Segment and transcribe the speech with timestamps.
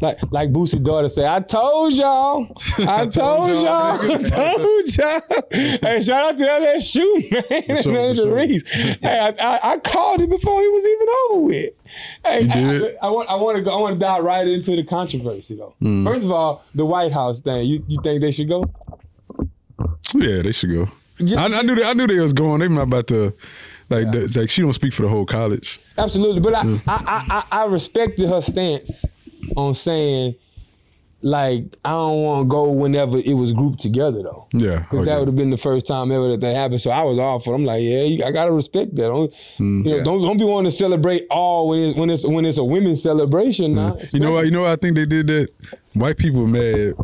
[0.00, 5.20] like like Boosie's daughter say, I told y'all, I told y'all, I told y'all.
[5.50, 8.34] Hey, shout out to LSU man, For sure, sure.
[8.34, 8.68] Reese.
[8.70, 11.74] Hey, I, I, I called it before he was even over with.
[12.24, 13.06] Hey, I?
[13.06, 13.70] I, I want I want to go.
[13.72, 15.74] I want to dive right into the controversy though.
[15.82, 16.04] Mm.
[16.04, 17.66] First of all, the White House thing.
[17.66, 18.64] You you think they should go?
[20.14, 20.88] Yeah, they should go.
[21.18, 22.60] Just- I, I knew they, I knew they was going.
[22.60, 23.34] They not about to
[23.90, 25.80] like the, like she don't speak for the whole college.
[25.98, 29.04] Absolutely, but I, I, I, I I respected her stance
[29.56, 30.34] on saying
[31.22, 34.46] like I don't want to go whenever it was grouped together though.
[34.54, 35.04] Yeah, Because okay.
[35.10, 36.80] that would have been the first time ever that that happened.
[36.80, 37.54] So I was all for.
[37.54, 39.02] I'm like, yeah, you- I gotta respect that.
[39.08, 39.84] Don't, Mm.
[39.84, 40.02] you know, Yeah.
[40.02, 43.02] don't don't be wanting to celebrate all when it's when it's when it's a women's
[43.02, 43.74] celebration.
[43.74, 44.46] Now, You know what?
[44.46, 45.48] You know what I think they did that.
[45.92, 46.94] White people mad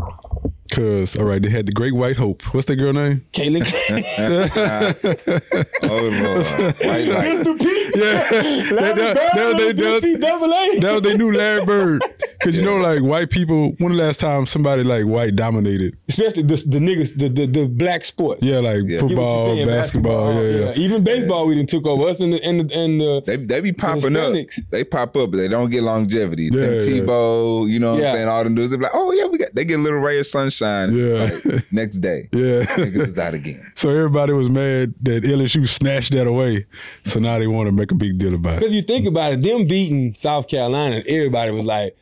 [0.77, 2.43] because all right, they had the Great White Hope.
[2.55, 3.25] What's that girl name?
[3.33, 3.65] Caitlin.
[5.83, 6.47] Oh Lord,
[6.85, 7.45] white light.
[7.45, 7.59] Mr.
[7.59, 7.65] P.
[7.97, 12.03] Yeah, that, that, that, they- that, that was they knew Larry Bird
[12.39, 13.73] because you know like white people.
[13.79, 15.97] When the last time somebody like white dominated?
[16.09, 18.39] Especially the the niggas, the the, the black sport.
[18.43, 18.83] Yeah, like Yeah.
[18.83, 20.35] Get what you're football, saying, basketball.
[20.35, 20.73] Yeah, yeah.
[20.77, 23.61] Even baseball, we didn't took over us and the and the, and the They they
[23.61, 24.35] be popping up.
[24.71, 26.51] They pop up, but they don't get longevity.
[26.53, 26.81] Yeah, Tim yeah.
[27.03, 28.09] Tebow, you know what Yeah.
[28.11, 28.29] I'm saying?
[28.29, 29.55] All the dudes, they be like, oh yeah, we got.
[29.55, 30.66] They get a little ray of sunshine.
[30.93, 31.31] Yeah.
[31.55, 32.65] Like, next day, Yeah.
[32.65, 33.61] niggas is out again.
[33.75, 36.67] So everybody was mad that LSU snatched that away.
[37.05, 38.61] So now they want to make a big deal about it.
[38.61, 41.97] Because you think about it, them beating South Carolina, everybody was like,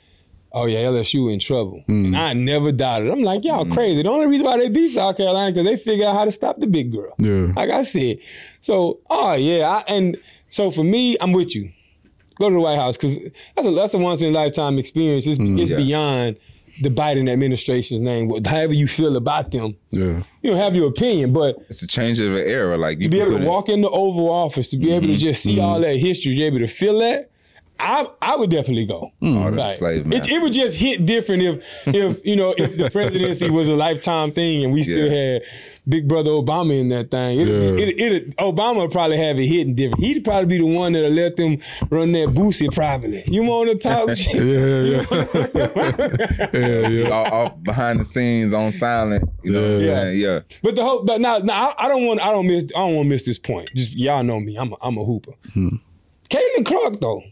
[0.53, 2.05] "Oh yeah, LSU in trouble," Mm.
[2.07, 3.11] and I never doubted.
[3.11, 6.07] I'm like, "Y'all crazy." The only reason why they beat South Carolina because they figured
[6.07, 7.13] out how to stop the big girl.
[7.19, 7.53] Yeah.
[7.57, 8.19] Like I said,
[8.61, 10.17] so oh yeah, I, and
[10.49, 11.71] so for me, I'm with you.
[12.39, 13.19] Go to the White House because
[13.57, 15.27] that's a that's a once in a lifetime experience.
[15.27, 15.77] It's, it's Yeah.
[15.77, 16.37] beyond
[16.83, 18.29] the Biden administration's name.
[18.29, 20.23] What- However you feel about them, Yeah.
[20.43, 22.77] you know, have your opinion, but It's a change of an era.
[22.77, 25.13] Like you to be able to walk in the Oval Office, to be able to
[25.13, 25.19] mm-hmm.
[25.19, 25.83] just see all mm-hmm.
[25.83, 27.31] that history, to be able to feel that,
[27.81, 29.11] I I would definitely go.
[29.21, 29.37] Mm.
[29.37, 32.55] Oh, all the Like, slave it, it would just hit different if if you know
[32.57, 35.33] if the presidency was a lifetime thing and we still Yeah.
[35.35, 35.43] had
[35.87, 37.41] Big Brother Obama in that thing.
[37.41, 37.55] It, Yeah.
[37.85, 40.03] it, it, Obama would probably have it hitting different.
[40.03, 41.59] He'd probably be the one that'll let them
[41.91, 43.23] run that boosie privately.
[43.27, 44.35] You want to talk shit?
[44.37, 46.49] Yeah, yeah.
[46.55, 47.09] yeah, yeah.
[47.11, 49.29] all, all behind the scenes on silent.
[49.43, 49.95] You know what Yeah.
[50.05, 50.21] saying?
[50.21, 50.41] Yeah.
[50.63, 52.95] But the whole, but now, now I, I don't want, I don't miss, I don't
[52.95, 53.69] want to miss this point.
[53.75, 55.33] Just y'all know me, I'm, a, I'm a hooper.
[55.53, 55.77] Hmm.
[56.31, 57.23] Caitlin Clark though,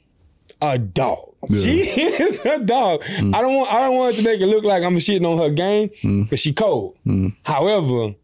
[0.62, 1.34] a dog.
[1.50, 1.62] Yeah.
[1.62, 1.80] She
[2.22, 3.02] is a dog.
[3.02, 3.34] Mm.
[3.34, 5.50] I don't want, I don't want to make it look like I'm shitting on her
[5.50, 6.24] game mm.
[6.24, 6.96] because she cold.
[7.04, 7.34] Mm.
[7.42, 8.14] However,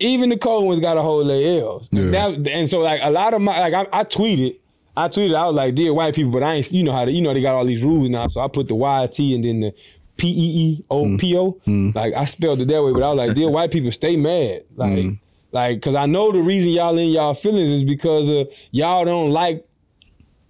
[0.00, 1.88] even the cold ones got a whole their L's.
[1.92, 2.30] And, Yeah.
[2.30, 4.58] that, and so like a lot of my, like I, I tweeted.
[4.98, 7.12] I tweeted, I was like, dear white people, but I ain't, you know how, they,
[7.12, 8.28] you know, they got all these rules now.
[8.28, 9.74] So I put the YT and then the
[10.16, 11.60] P E E O P O.
[11.94, 14.64] Like I spelled it that way, but I was like, dear white people, stay mad.
[14.74, 15.10] Like,
[15.52, 19.30] like, cause I know the reason y'all in y'all feelings is because of y'all don't
[19.30, 19.66] like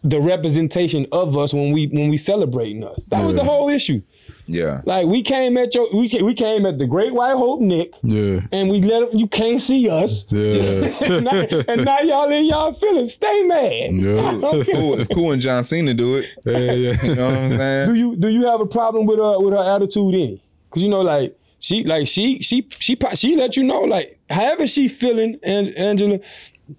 [0.08, 3.00] the representation of us when we when we celebrating us.
[3.08, 4.00] That was the whole issue.
[4.46, 4.82] Yeah.
[4.84, 7.94] Like we came at your we came, we came at the Great White Hope Nick,
[8.02, 8.40] Yeah.
[8.52, 10.26] and we let you can't see us.
[10.30, 10.96] Yeah.
[11.10, 13.14] and, now, and now y'all in y'all feelings.
[13.14, 13.92] Stay mad.
[13.94, 14.38] Yeah.
[14.56, 15.00] It's cool.
[15.00, 16.26] It's cool when John Cena do it.
[16.44, 16.96] Yeah, yeah.
[17.04, 17.88] You know what I'm saying?
[17.88, 20.40] do you do you have a problem with her with her attitude in?
[20.70, 24.18] Cause you know like she like she she she po- she let you know like
[24.30, 26.20] however she feeling An- Angela,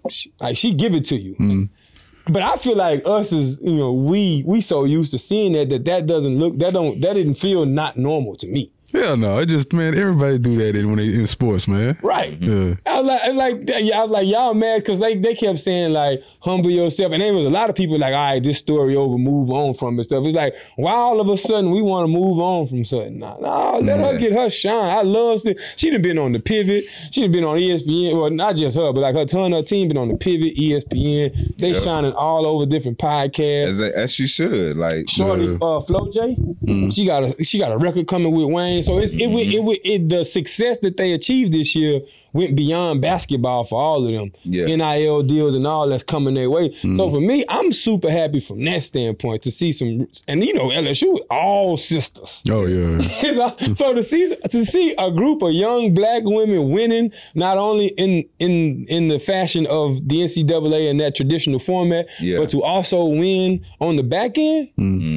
[0.10, 1.34] she, like she give it to you.
[1.36, 1.64] Hmm.
[2.30, 5.70] But I feel like us is you know we we so used to seeing that
[5.70, 8.72] that that doesn't look that don't that didn't feel not normal to me.
[8.94, 9.40] Hell no.
[9.40, 11.98] It just man, everybody do that in- when they in sports, man.
[12.02, 12.38] Right.
[12.40, 12.76] Yeah.
[12.86, 15.36] I was like, I was like, yeah, I was like, y'all mad because they, they
[15.36, 18.42] kept saying like, humble yourself, and there was a lot of people like, all right,
[18.42, 20.24] this story over, move on from it stuff.
[20.26, 23.20] It's like, why all of a sudden we want to move on from something?
[23.20, 24.90] Nah, nah let her get her shine.
[24.90, 25.60] I love it.
[25.76, 26.86] She done been on the pivot.
[27.12, 28.18] She done been on ESPN.
[28.18, 30.56] Well, not just her, but like her ton of her team been on the pivot,
[30.56, 31.58] ESPN.
[31.58, 31.80] They Yeah.
[31.82, 33.68] shining all over different podcasts.
[33.68, 34.78] As, as she should.
[34.78, 35.54] Like Shorty, Yeah.
[35.56, 38.77] uh, Flau'jae, she got a she got a record coming with Wayne.
[38.84, 42.02] So it it, went- it, went- it the success that they achieved this year
[42.34, 44.32] went beyond basketball for all of them.
[44.44, 44.66] Yeah.
[44.76, 46.72] NIL deals and all that's coming their way.
[46.76, 47.10] So mm-hmm.
[47.16, 51.18] for me, I'm super happy from that standpoint to see some and you know LSU
[51.32, 52.44] all sisters.
[52.50, 53.00] Oh yeah.
[53.60, 57.88] A- so to see to see a group of young black women winning not only
[57.98, 62.40] in in in the fashion of the NCAA and that traditional format, Yeah.
[62.40, 64.70] but to also win on the back end.
[64.78, 65.17] Mm-hmm.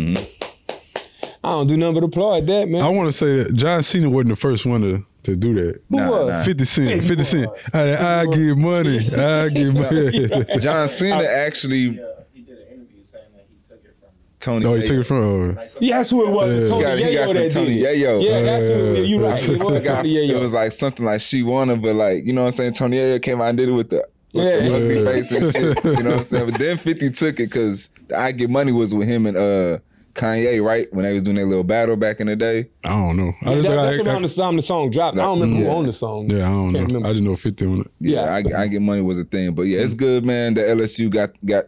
[1.43, 2.83] I don't do nothing but applaud that, man.
[2.83, 5.81] I want to say that John Cena wasn't the first one to, to do that.
[5.89, 6.29] Who Nah, was?
[6.29, 6.43] nah.
[6.43, 7.05] 50 Cent.
[7.05, 7.51] 50 Cent.
[7.73, 8.99] I, I give money.
[9.15, 10.29] I give money.
[10.61, 12.03] John Cena actually Yeah,
[12.35, 14.09] he did an interview saying that he took it from.
[14.39, 14.67] Tony.
[14.67, 15.17] Oh, you took it from.
[15.57, 15.67] Oh.
[15.81, 16.63] Yeah, that's who it was.
[16.63, 16.69] Yeah.
[16.69, 17.97] Tony He got- he Yayo got from that Tony did it.
[18.07, 18.23] Yayo.
[18.23, 18.73] Yeah, that's who.
[18.97, 19.43] Uh, You're right.
[19.43, 19.97] It was forgot.
[19.97, 22.73] Tony It was like something like she wanna, but like you know what I'm saying.
[22.75, 24.07] Tony Yayo came out and did it with the.
[24.33, 24.61] With Yeah.
[24.69, 25.05] the ugly Yeah.
[25.07, 26.51] face and shit, you know what I'm saying?
[26.51, 29.79] But then 50 took it because I Get Money was with him and uh
[30.15, 30.93] Kanye, right?
[30.93, 32.69] When they was doing their little battle back in the day.
[32.85, 33.33] I don't know.
[33.43, 35.19] I That, just, that's I, around the time the song dropped.
[35.19, 35.71] I don't remember Yeah.
[35.71, 36.29] who owned the song.
[36.31, 36.81] yeah, I don't Can't know.
[36.87, 37.09] remember.
[37.09, 37.87] I just know 50 on it.
[38.01, 38.57] Yeah, Yeah.
[38.59, 39.99] I, I get money was a thing, but yeah, it's mm.
[39.99, 40.55] good, man.
[40.55, 41.67] The LSU got got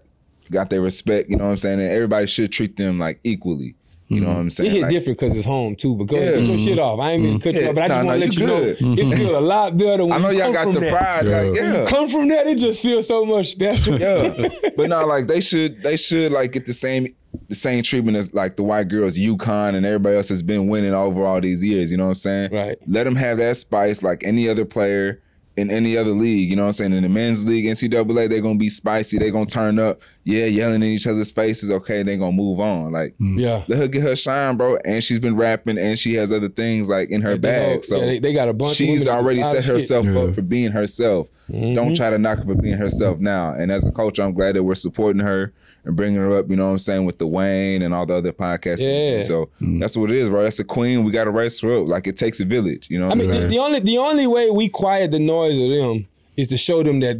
[0.51, 1.31] got their respect.
[1.31, 1.81] You know what I'm saying?
[1.81, 3.75] And everybody should treat them like equally.
[4.09, 4.35] You know mm.
[4.35, 4.69] what I'm saying?
[4.71, 5.97] It hit Like, different because it's home too.
[5.97, 6.41] But go ahead, Yeah.
[6.41, 7.01] put your shit off.
[7.01, 7.55] I ain't mean to mm.
[7.55, 8.81] cut you off, but I just Nah, want nah, to let you you, good.
[8.83, 9.17] know it mm-hmm.
[9.17, 10.91] feels a lot better when I know you y'all come got from the that.
[10.93, 11.25] pride.
[11.25, 11.73] Like, Yeah.
[11.73, 11.87] yeah.
[11.89, 13.97] Come from that, it just feels so much better.
[13.97, 14.49] yeah.
[14.77, 17.15] But no, like they should they should like get the same
[17.49, 20.95] the same treatment as like the white girls, UConn and everybody else has been winning
[20.95, 21.91] over all these years.
[21.91, 22.53] You know what I'm saying?
[22.53, 22.79] Right.
[22.87, 25.23] Let them have that spice like any other player
[25.57, 26.49] in any other league.
[26.49, 26.93] You know what I'm saying?
[26.95, 29.19] In the men's league, NCAA, they're gonna be spicy.
[29.19, 30.01] They're gonna turn up.
[30.25, 31.71] Yeah, yelling in each other's faces.
[31.71, 32.93] Okay, they're gonna move on.
[32.93, 33.63] Like Yeah.
[33.69, 34.79] let her get her shine, bro.
[34.85, 37.85] And she's been rapping and she has other things like in her They go- bag.
[37.85, 38.77] So yeah, they, they got a bunch.
[38.77, 40.19] she's women already set of herself Yeah.
[40.21, 41.29] up for being herself.
[41.51, 41.75] Mm-hmm.
[41.75, 43.53] Don't try to knock her for being herself now.
[43.53, 45.53] And as a coach, I'm glad that we're supporting her
[45.85, 46.49] and bringing her up.
[46.49, 48.81] You know what I'm saying with the Wayne and all the other podcasts.
[48.81, 49.23] Yeah.
[49.23, 50.45] So that's what it is, bro.
[50.45, 51.03] That's a queen.
[51.03, 51.89] We got to raise her up.
[51.89, 52.87] Like it takes a village.
[52.89, 53.09] You know.
[53.09, 56.07] What I mean, the, the only the only way we quiet the noise of them
[56.37, 57.17] is to show them that,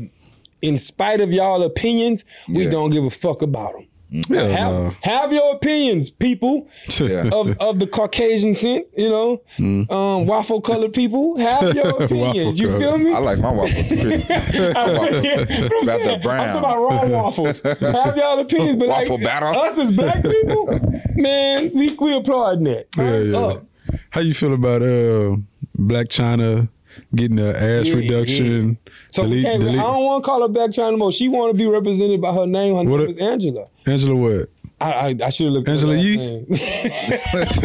[0.63, 2.71] in spite of y'all opinions, we Yeah.
[2.71, 3.87] don't give a fuck about them.
[4.29, 4.95] Yeah, have, no.
[5.05, 6.69] have your opinions, people
[7.01, 7.31] Yeah.
[7.33, 9.41] of, of the Caucasian scent, you know,
[9.89, 11.39] um, waffle colored people.
[11.39, 12.61] Have your opinions.
[12.61, 13.11] you feel me?
[13.15, 14.27] I like my waffles crispy.
[14.35, 16.47] I'm About saying, the I'm brown.
[16.47, 17.63] talking about raw waffles.
[17.63, 19.49] Have y'all opinions, but Waffle like battle.
[19.59, 20.67] us as black people,
[21.15, 22.87] man, we we applaud that.
[22.99, 23.39] Yeah, Turn yeah.
[23.39, 23.65] up.
[24.11, 25.37] How you feel about uh
[25.77, 26.69] Black China
[27.15, 28.79] getting the ass Yeah, reduction?
[29.11, 31.13] So delete, can't, I don't want to call her back China more.
[31.13, 32.75] She want to be represented by her name.
[32.77, 33.67] Her What name a- is Angela.
[33.87, 34.49] Angela what?
[34.81, 35.69] I I, I should have looked.
[35.69, 36.17] Angela her last Yee?
[36.17, 36.47] name.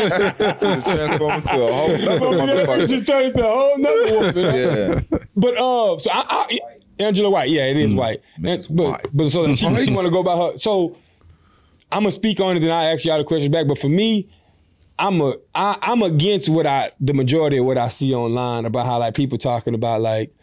[0.84, 2.20] Transform into a whole nother
[2.66, 2.90] motherfucker.
[2.90, 4.36] she turned into a whole nother woman.
[5.18, 5.20] Yeah.
[5.36, 6.60] But uh, so I, I
[7.00, 8.22] Angela White, yeah, it is white.
[8.40, 8.70] Mrs.
[8.70, 9.06] And- but White.
[9.14, 10.58] but so she, she want to go by her.
[10.58, 10.96] So
[11.92, 13.68] I'm gonna speak on it, then I ask y'all the questions back.
[13.68, 14.30] But for me,
[15.00, 18.86] I'm a I, I'm against what I the majority of what I see online about
[18.86, 20.34] how like people talking about like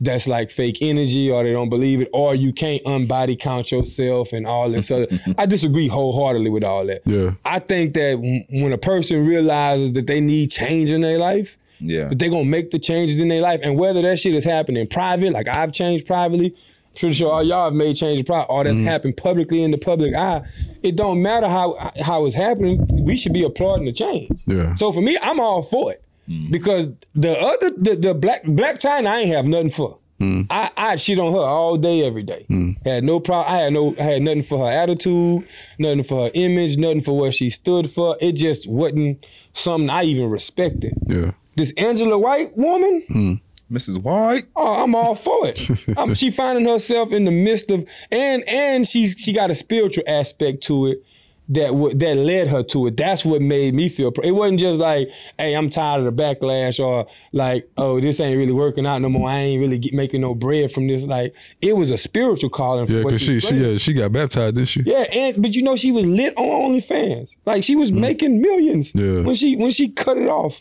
[0.00, 4.32] that's like fake energy or they don't believe it or you can't unbody count yourself
[4.32, 5.08] and all this other.
[5.38, 7.02] I disagree wholeheartedly with all that.
[7.04, 7.32] Yeah.
[7.44, 11.58] I think that w- when a person realizes that they need change in their life,
[11.80, 12.08] Yeah.
[12.10, 13.58] but they're gonna make the changes in their life.
[13.64, 16.54] And whether that shit is happening private, like I've changed privately,
[16.98, 18.86] I'm pretty sure all y'all have made change changes private, All that's mm-hmm.
[18.86, 20.44] happened publicly in the public eye.
[20.82, 22.84] It don't matter how how it's happening.
[23.04, 24.30] We should be applauding the change.
[24.46, 24.74] Yeah.
[24.74, 26.50] So for me, I'm all for it mm-hmm.
[26.50, 29.98] because the other the, the black black China I ain't have nothing for.
[30.20, 30.50] Mm-hmm.
[30.50, 32.46] I I shit on her all day every day.
[32.84, 33.54] Had no problem.
[33.54, 35.46] I had no I had nothing for her attitude,
[35.78, 38.16] nothing for her image, nothing for what she stood for.
[38.20, 40.94] It just wasn't something I even respected.
[41.06, 41.30] Yeah.
[41.54, 44.02] This Angela White woman, Mrs.
[44.02, 44.46] White.
[44.56, 45.68] oh, I'm all for it.
[45.98, 50.04] um, she finding herself in the midst of, and and she's she got a spiritual
[50.06, 51.04] aspect to it
[51.50, 52.96] that w- that led her to it.
[52.98, 54.12] That's what made me feel.
[54.12, 58.20] Pr- it wasn't just like, hey, I'm tired of the backlash, or like, oh, this
[58.20, 59.28] ain't really working out no more.
[59.30, 61.04] I ain't really get, making no bread from this.
[61.04, 62.86] Like, it was a spiritual calling.
[62.86, 64.82] for Yeah, because she she yeah, she got baptized, didn't she?
[64.84, 67.34] Yeah, and but you know she was lit on OnlyFans.
[67.46, 69.20] Like she was making millions Yeah.
[69.22, 70.60] when she when she cut it off.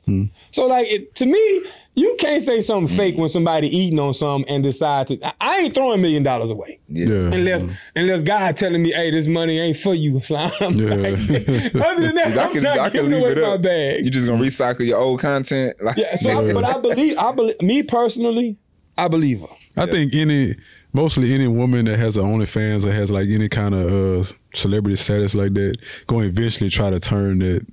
[0.52, 1.64] So like it, to me,
[1.98, 5.20] you can't say something fake when somebody eating on something and decide to.
[5.26, 7.08] I, I ain't throwing a million dollars away Yeah.
[7.08, 7.34] Yeah.
[7.34, 10.22] unless unless God telling me, hey, this money ain't for you.
[10.28, 10.94] So I'm Yeah.
[10.96, 11.14] like,
[11.76, 13.62] other than that, I I'm can, not I can leave away it my up.
[13.64, 14.06] bag.
[14.06, 15.74] You just gonna recycle your old content.
[15.82, 18.58] Like, yeah, so I, but I believe I believe me personally,
[18.98, 19.48] I believe her.
[19.80, 20.56] I think any,
[20.94, 24.96] mostly any woman that has an OnlyFans or has like any kind of uh, celebrity
[24.96, 27.64] status like that, going eventually try to turn that,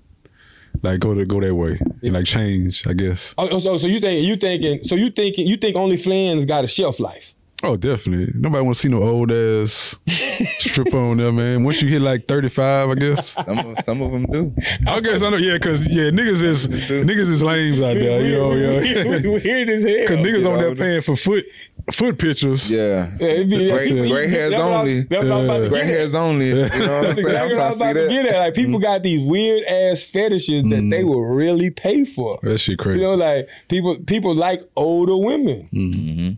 [0.84, 2.86] like go to go that way and like change.
[2.86, 3.34] I guess.
[3.38, 6.64] Oh, oh, so so you think you thinking so you thinking you think OnlyFans got
[6.64, 7.34] a shelf life?
[7.62, 8.26] Oh, definitely.
[8.38, 9.96] Nobody want to see no old ass
[10.58, 11.64] stripper on there, man.
[11.64, 13.28] Once you hit like thirty five, I guess.
[13.30, 14.54] some of some of them do.
[14.86, 15.38] I guess I know.
[15.38, 18.20] Yeah, because yeah, niggas is niggas is lames out there.
[18.20, 19.26] You know, yeah.
[19.30, 19.92] Weird as hell.
[20.00, 20.80] Because niggas Get on there older.
[20.82, 21.46] paying for foot
[21.92, 22.70] foot pictures.
[22.70, 23.10] Yeah.
[23.20, 25.02] Yeah, it'd be- Gray- people- gray hairs that's only.
[25.02, 25.94] That's what was about to Gray get at.
[25.94, 26.48] hairs only.
[26.48, 27.28] You know what I'm That's saying?
[27.36, 28.34] I'm I trying was to about see to get that.
[28.34, 28.38] at.
[28.38, 28.82] Like people mm.
[28.82, 30.90] got these weird ass fetishes that mm.
[30.90, 32.38] they will really pay for.
[32.42, 33.00] That shit crazy.
[33.00, 35.68] You know, like people people like older women.
[35.72, 36.30] Mm-hmm.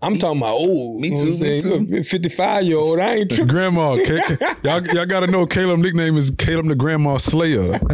[0.00, 1.00] I'm talking about old.
[1.00, 1.90] Me too, me saying?
[1.90, 3.00] Look, 55 year old.
[3.00, 3.48] I ain't tripping.
[3.48, 7.80] Grandma, Ca- y'all, y'all gotta know Caleb nickname is Caleb the Grandma Slayer.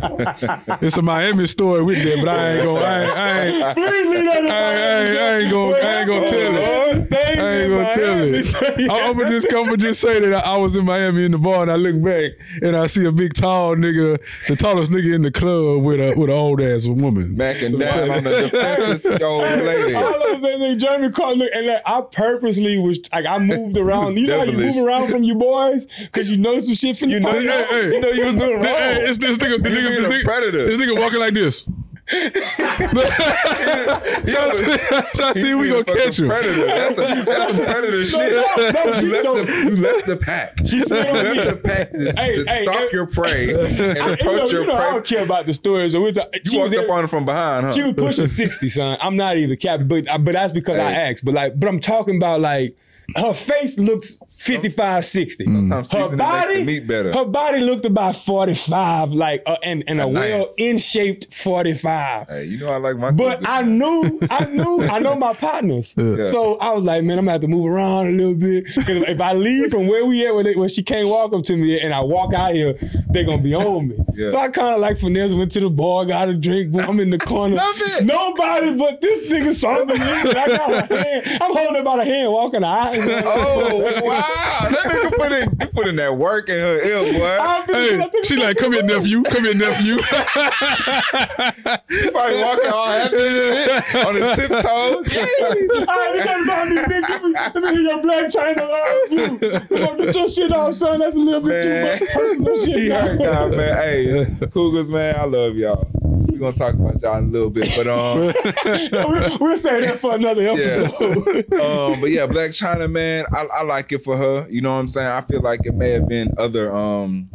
[0.82, 4.06] it's a Miami story with that, but I ain't gonna, I ain't, I ain't, Please
[4.08, 7.14] leave that I ain't, I ain't, I ain't gonna, I ain't gonna tell it.
[7.14, 8.90] I ain't gonna tell it.
[8.90, 11.38] I- I'm gonna just come and just say that I was in Miami in the
[11.38, 12.32] bar and I look back
[12.62, 16.14] and I see a big tall nigga, the tallest nigga in the club with a
[16.18, 17.34] with an old ass woman.
[17.34, 19.94] Back and down on the defenseless old lady.
[19.94, 23.77] All of a sudden, Jeremy called look, and like, I purposely was like I moved
[23.85, 24.17] around.
[24.19, 27.11] You know how you move around from your boys because you know some shit from
[27.11, 27.95] You know, Hey, hey.
[27.95, 28.65] you know you was doing wrong.
[28.65, 30.67] Hey, it's this nigga, You nigga, this nigga, predator.
[30.67, 31.65] this nigga walking like this.
[32.06, 32.20] To
[35.34, 36.28] see we gonna catch him.
[36.28, 36.66] Predator.
[36.66, 38.32] That's, a, that's some predator shit.
[38.32, 40.58] no, no, she you, left the, you left the pack.
[40.66, 42.88] She you left the pack to, Hey, to hey, stalk hey.
[42.92, 45.54] your prey and I, you know, approach you your know I don't care about the
[45.54, 45.92] stories.
[45.92, 46.18] So it's,
[46.52, 47.73] You walked up on him from behind, huh?
[47.73, 48.99] She was pushing sixty, son.
[49.00, 51.25] I'm not even capping, but but that's because I asked.
[51.25, 52.76] But like, but I'm talking about like
[53.16, 55.44] her face looks 55, 60.
[55.44, 57.12] Sometimes Her seasoning makes body, the meat better.
[57.12, 60.12] her body looked about 45, like uh, and and a Nice.
[60.14, 62.28] well in shaped 45.
[62.28, 63.11] Hey, you know I like my.
[63.11, 65.94] But cookies, I knew, I knew, I know my partners.
[66.04, 66.30] Yeah.
[66.30, 68.66] So I was like, man, I'm gonna have to move around a little bit.
[68.75, 71.42] 'Cause if I leave from where we at when, they, when she can't walk up
[71.44, 72.75] to me and I walk out here,
[73.11, 73.96] they're gonna be on me.
[74.14, 74.30] Yeah.
[74.30, 77.00] So I kind of like finesse, went to the bar, got a drink, boom, I'm
[77.00, 77.56] in the corner.
[78.02, 79.94] Nobody but this nigga saw me.
[79.99, 81.38] I got her hand.
[81.40, 82.94] I'm holding her by the hand, walking the aisle.
[83.27, 84.69] Oh wow!
[84.71, 87.73] That nigga put in you put in that work in her ear, boy.
[87.73, 88.01] Hey, it.
[88.01, 89.23] I took she like, come here, nephew.
[89.23, 89.99] Come here, nephew.
[91.91, 94.65] You probably walking all happy and shit on his tiptoes.
[94.69, 97.03] All right, you gotta buy me, big.
[97.09, 98.63] Let me, hear your black China.
[98.63, 99.39] Uh, you.
[99.39, 100.99] Get your shit off, son.
[100.99, 101.99] That's a little bit Man.
[101.99, 102.79] too much personal shit.
[102.79, 103.77] He hurt now, man.
[103.77, 105.89] Hey, Cougars, man, I love y'all.
[106.35, 110.00] We're gonna talk about y'all in a little bit, but um, we'll, we'll say that
[110.00, 111.53] for another episode.
[111.61, 114.45] um, but yeah, Black China, man, I, I like it for her.
[114.50, 115.07] You know what I'm saying?
[115.07, 117.31] I feel like it may have been other um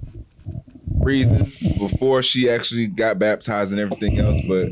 [0.99, 4.67] reasons before she actually got baptized and everything else, but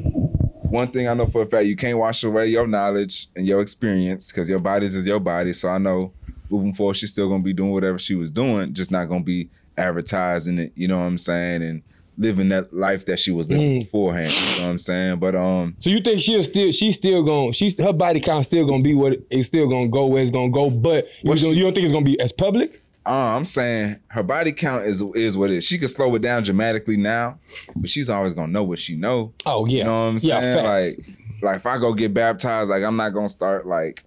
[0.69, 3.61] one thing I know for a fact, you can't wash away your knowledge and your
[3.61, 5.53] experience because your bodies is your body.
[5.53, 6.11] So I know
[6.49, 9.49] moving forward, she's still gonna be doing whatever she was doing, just not gonna be
[9.77, 10.73] advertising it.
[10.75, 11.63] You know what I'm saying?
[11.63, 11.81] And
[12.17, 13.83] living that life that she was living Mm.
[13.85, 14.31] beforehand.
[14.33, 15.19] You know what I'm saying?
[15.19, 18.65] But um, so you think she'll still she's still gonna, she's her body count still
[18.65, 21.63] gonna be what it's still gonna go where it's gonna go, but you, she- you
[21.63, 22.83] don't think it's gonna be as public?
[23.05, 25.63] uh, I'm saying her body count is is what it is.
[25.63, 27.39] She could slow it down dramatically now,
[27.75, 29.33] but she's always gonna know what she know.
[29.45, 29.77] Oh yeah.
[29.79, 30.57] You know what I'm saying?
[30.57, 30.99] Yeah, like,
[31.41, 34.03] like if I go get baptized, like I'm not gonna start like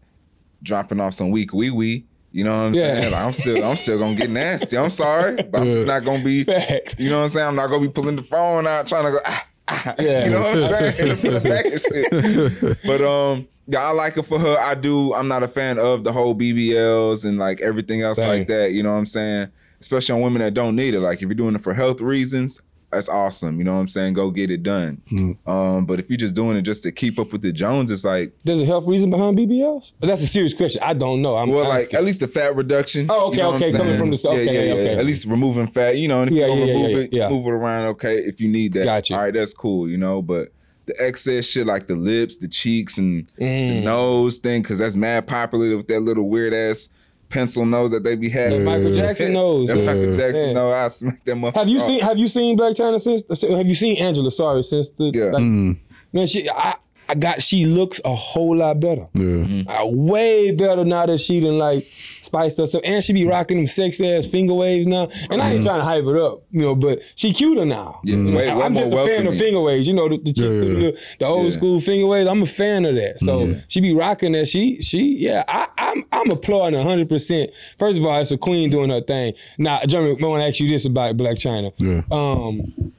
[0.63, 2.05] dropping off some weak wee wee.
[2.33, 2.95] You know what I'm Yeah.
[3.01, 3.13] saying?
[3.13, 4.79] Like, I'm still I'm still gonna get nasty.
[4.79, 6.45] I'm sorry, but I'm not gonna be.
[6.45, 6.95] Facts.
[6.99, 7.47] You know what I'm saying?
[7.49, 9.19] I'm not gonna be pulling the phone out trying to go.
[9.25, 10.25] Ah, ah, Yeah.
[10.25, 11.17] You know what I'm saying?
[11.19, 12.79] Put it back and shit.
[12.87, 14.57] But um, yeah, I like it for her.
[14.59, 15.13] I do.
[15.15, 18.29] I'm not a fan of the whole BBLs and like everything else Same.
[18.29, 18.73] like that.
[18.73, 19.49] You know what I'm saying?
[19.81, 21.01] Especially on women that don't need it.
[21.01, 22.61] Like if you're doing it for health reasons,
[22.93, 23.59] that's awesome.
[23.59, 24.15] You know what I'm saying?
[24.15, 25.01] Go get it done.
[25.47, 28.05] Um, but if you're just doing it just to keep up with the Jones, it's
[28.05, 29.93] like, There's a health reason behind BBLs?
[30.01, 30.83] But that's a serious question.
[30.83, 31.37] I don't know.
[31.37, 31.99] I'm well, like asking.
[31.99, 33.07] at least the fat reduction.
[33.09, 34.93] Oh, okay, you know I'm okay, coming from the- okay, yeah, yeah, okay.
[34.95, 34.99] yeah.
[34.99, 37.29] At least removing fat, you know, and if Yeah, gonna yeah, remove yeah, it, yeah.
[37.29, 38.85] move it around, okay, if you need that.
[38.85, 39.15] Gotcha.
[39.15, 40.21] All right, that's cool, you know.
[40.23, 40.49] But
[40.87, 43.83] the excess shit like the lips, the cheeks, and the Mm.
[43.85, 46.89] nose thing, because that's mad popular with that little weird ass
[47.31, 48.65] pencil nose that they be That having.
[48.65, 49.69] Michael Jackson knows.
[49.69, 50.53] That Michael Jackson Yeah.
[50.55, 51.55] nose, I smack them up.
[51.55, 53.23] Have you seen Have you seen Black China since?
[53.43, 54.31] Have you seen Angela?
[54.31, 55.25] Sorry, since the Yeah.
[55.27, 55.77] like, Mm,
[56.13, 56.75] man, she I,
[57.11, 59.65] I got she looks a whole lot better, yeah.
[59.67, 61.89] uh, way better now that she done like
[62.23, 65.09] spiced herself, and she be rocking them sex ass finger waves now.
[65.29, 68.01] And I ain't trying to hype it up, you know, but she cuter now.
[68.05, 69.89] Yeah, know, way- way I'm just a fan of finger waves.
[69.89, 70.91] You know, the, the, chick Yeah, yeah.
[70.93, 72.29] the, the old school finger waves.
[72.29, 73.19] I'm a fan of that.
[73.19, 74.47] So she be rocking that.
[74.47, 75.43] She she yeah.
[75.49, 77.09] I, I'm I'm applauding 100.
[77.09, 79.35] percent First of all, it's a queen doing her thing.
[79.59, 81.73] Now, Jeremy, I want to ask you this about Black China.
[81.79, 82.03] Yeah.
[82.13, 82.93] Um,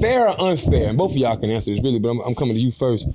[0.00, 2.54] fair or unfair, and both of y'all can answer this really, but I'm, I'm coming
[2.54, 3.06] to you first.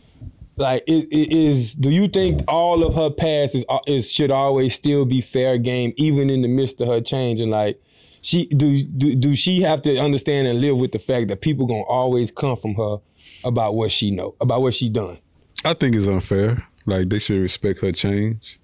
[0.56, 4.30] Like, i- i- is do you think all of her past is, uh, is should
[4.32, 7.39] always still be fair game, even in the midst of her change?
[7.39, 7.82] And like,
[8.22, 11.65] she do do do she have to understand and live with the fact that people
[11.65, 12.98] gonna always come from her
[13.44, 15.18] about what she know, about what she done?
[15.65, 16.63] I think it's unfair.
[16.86, 18.60] Like they should respect her change.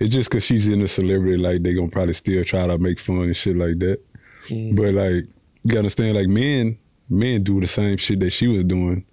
[0.00, 2.98] It's just because she's in a celebrity, like they gonna probably still try to make
[2.98, 4.00] fun and shit like that.
[4.48, 5.24] But like
[5.62, 6.76] you gotta understand, like men,
[7.10, 9.04] men do the same shit that she was doing,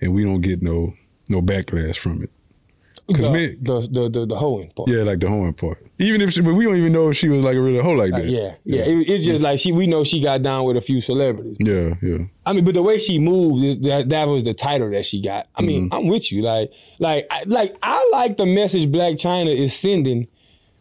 [0.00, 0.92] and we don't get no
[1.28, 2.30] no backlash from it.
[3.06, 4.88] Because the, the the the, the hoeing part.
[4.88, 5.78] yeah, like the hoeing part.
[5.98, 7.92] Even if, she, but we don't even know if she was like a real hoe
[7.92, 8.24] like Uh, that.
[8.26, 8.82] yeah, yeah.
[8.82, 9.72] It- it's just like she.
[9.72, 11.56] We know she got down with a few celebrities.
[11.60, 12.18] yeah, yeah.
[12.46, 15.48] I mean, but the way she moved, that that was the title that she got.
[15.54, 16.40] I mean, I'm with you.
[16.42, 20.26] Like, like, I, like I like the message Black China is sending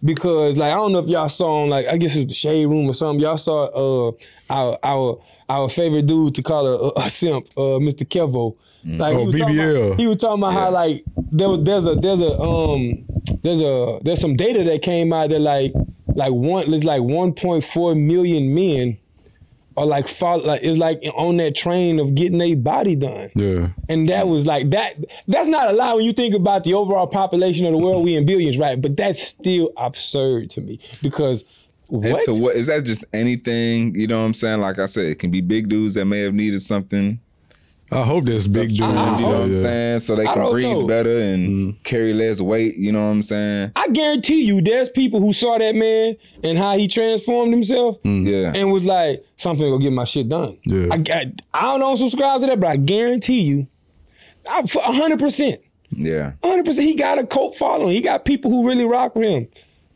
[0.04, 2.66] because, like, I don't know if y'all saw on, like, I guess it's the Shade
[2.66, 3.22] Room or something.
[3.22, 3.66] Y'all saw
[4.10, 4.12] uh
[4.50, 5.20] our our
[5.50, 8.06] our favorite dude to call a, a, simp, uh, Mr.
[8.06, 8.56] Kevo.
[8.86, 9.88] Like, Oh, he was talking BBL.
[9.88, 13.06] about- he was talking about how like there was there's a there's a um
[13.44, 15.72] there's a there's some data that came out that like
[16.16, 18.98] like one there's like 1.4 million men
[19.76, 23.32] or like follow like it's like on that train of getting a body done.
[23.36, 23.70] Yeah.
[23.90, 24.96] And that was like that.
[25.28, 28.04] That's not a lie when you think about the overall population of the world.
[28.04, 28.82] We in billions, right?
[28.82, 31.44] But that's still absurd to me because
[31.90, 32.24] And what?
[32.24, 33.96] to what is that just anything?
[33.96, 34.62] You know what I'm saying?
[34.62, 37.20] Like I said, it can be big dudes that may have needed something.
[37.94, 38.80] I hope that's big dude.
[38.80, 39.62] You know I what hope- I'm yeah.
[39.62, 40.00] saying?
[40.00, 40.88] So they can breathe know.
[40.88, 41.84] better and Mm.
[41.84, 42.76] carry less weight.
[42.78, 43.72] You know what I'm saying?
[43.76, 48.52] I guarantee you, there's people who saw that man and how he transformed himself Yeah.
[48.56, 50.88] and was like, "Something go get my shit done." Yeah.
[50.92, 53.68] I, I, I don't know, subscribe to that, but I guarantee you,
[54.50, 55.60] I- hundred percent.
[55.92, 56.32] yeah.
[56.44, 56.88] hundred percent.
[56.88, 57.94] He got a cult following.
[57.94, 59.48] He got people who really rock with him.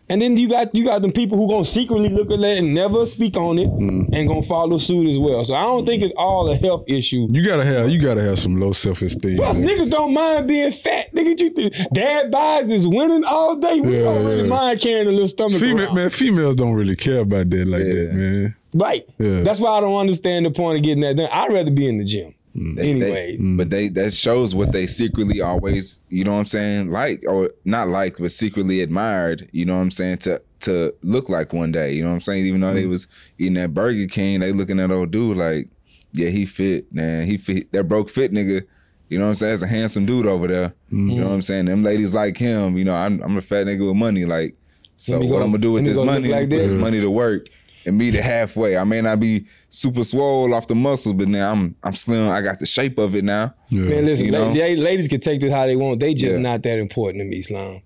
[0.09, 2.73] And then you got you got them people who gonna secretly look at that and
[2.73, 4.07] never speak on it Mm.
[4.13, 5.43] and gonna follow suit as well.
[5.43, 7.27] So I don't think it's all a health issue.
[7.29, 9.35] You gotta have you gotta have some low self esteem.
[9.35, 11.13] Plus, niggas don't mind being fat.
[11.13, 13.81] Nigga, you think dad bods is winning all day.
[13.81, 14.47] We Yeah, don't really yeah.
[14.47, 15.95] mind carrying a little stomach Female around.
[15.95, 18.55] man, females don't really care about that like that, man.
[18.73, 19.05] Right.
[19.19, 19.41] Yeah.
[19.41, 21.29] That's why I don't understand the point of getting that done.
[21.31, 22.33] I'd rather be in the gym.
[22.57, 22.75] Mm.
[22.75, 23.37] They- Anyway.
[23.37, 27.23] they- but they that shows what they secretly always, you know what I'm saying, like
[27.27, 31.53] or not like, but secretly admired, you know what I'm saying, to to look like
[31.53, 31.93] one day.
[31.93, 32.45] You know what I'm saying?
[32.47, 33.05] Even though they was
[33.37, 35.67] eating that Burger King, they looking at old dude like,
[36.13, 37.27] yeah, he fit, man.
[37.27, 38.63] He fit that broke fit nigga.
[39.09, 39.53] You know what I'm saying?
[39.53, 40.73] It's a handsome dude over there.
[40.89, 41.65] You know what I'm saying?
[41.65, 42.75] Them ladies like him.
[42.77, 44.25] You know, I'm I'm a fat nigga with money.
[44.25, 44.55] Like,
[44.97, 46.29] so Let what go- I'm gonna do with this go look money?
[46.29, 46.81] like Put this this.
[46.81, 47.49] money to work
[47.87, 48.77] and meet it halfway.
[48.77, 52.29] I may not be super swole off the muscles, but now I'm I'm slim.
[52.29, 53.53] I got the shape of it now.
[53.69, 53.81] Yeah.
[53.81, 54.47] Man, listen, You know?
[54.47, 55.99] la- ladies can take this how they want.
[55.99, 56.37] They just Yeah.
[56.39, 57.81] not that important to me, Slum.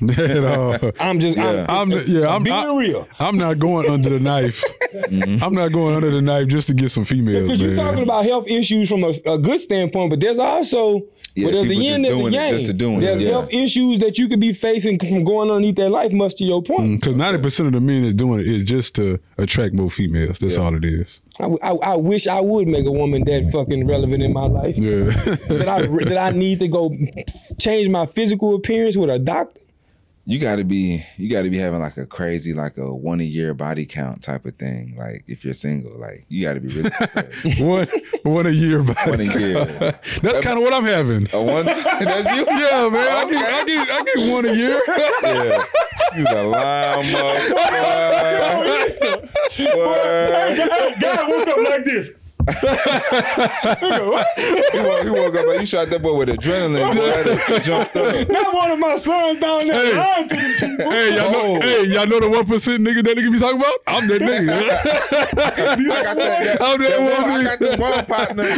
[0.18, 0.78] At all.
[1.00, 1.66] I'm just, Yeah.
[1.68, 3.08] I'm, I'm yeah, I'm being I, real.
[3.18, 4.62] I'm not going under the knife.
[4.94, 5.42] Mm-hmm.
[5.44, 8.24] I'm not going under the knife just to get some females, Because you're talking about
[8.24, 11.02] health issues from a, a good standpoint, but there's also
[11.34, 13.30] Yeah, well, there's the end of the doing it just to doing it, there's yeah.
[13.30, 16.12] health issues that you could be facing from going underneath that life.
[16.12, 18.62] Much to your point, mm, Because ninety percent of the men that's doing it is
[18.62, 20.38] just to attract more females.
[20.38, 21.20] That's all it is.
[21.40, 24.76] I, I, I wish I would make a woman that fucking relevant in my life.
[24.76, 25.04] Yeah.
[25.48, 26.96] that I that I need to go
[27.58, 29.60] change my physical appearance with a doctor.
[30.26, 33.52] You gotta be you gotta be having like a crazy like a one a year
[33.52, 34.94] body count type of thing.
[34.96, 36.88] Like if you're single, like you gotta be really
[37.62, 37.86] one
[38.22, 39.10] one a year, buddy.
[39.10, 39.66] one a year.
[40.22, 41.28] That's kind of what I'm having.
[41.34, 42.46] A one that's you?
[42.48, 43.06] Yeah, man.
[43.06, 44.80] I get, I get, I get one a year.
[45.24, 45.64] Yeah.
[46.16, 48.14] You a lying motherfucker.
[49.74, 50.56] Boy.
[51.00, 52.08] God woke up like this.
[52.44, 52.50] He
[54.80, 56.94] woke, he woke up like you shot that boy with adrenaline.
[56.94, 58.28] Boy, jumped up.
[58.28, 59.96] Not one of my sons down there Hey.
[59.96, 60.90] lying to the people.
[60.90, 61.60] Hey, y'all know, Oh.
[61.60, 63.74] hey, y'all know the one percent nigga that nigga be talking about?
[63.86, 64.50] I'm that nigga.
[65.94, 68.42] I got that, that, I'm that that one one, I got this one partner.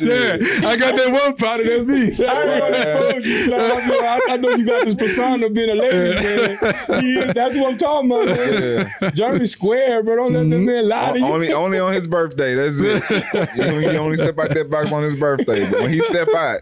[0.00, 2.26] yeah, I got that one part of that me.
[2.26, 3.56] I ain't you, Sly.
[3.56, 6.58] I, know- I, I know you got this persona of being a lady, man.
[7.02, 8.92] He is, that's what I'm talking about, man.
[9.00, 9.10] Yeah.
[9.10, 10.16] Jeremy Square, bro.
[10.16, 10.64] Don't let that mm-hmm.
[10.64, 11.26] man lie to you.
[11.26, 12.54] only only on his birthday.
[12.54, 12.95] That's it.
[13.00, 15.68] He, only- step out that box on his birthday.
[15.70, 16.60] But when he step out,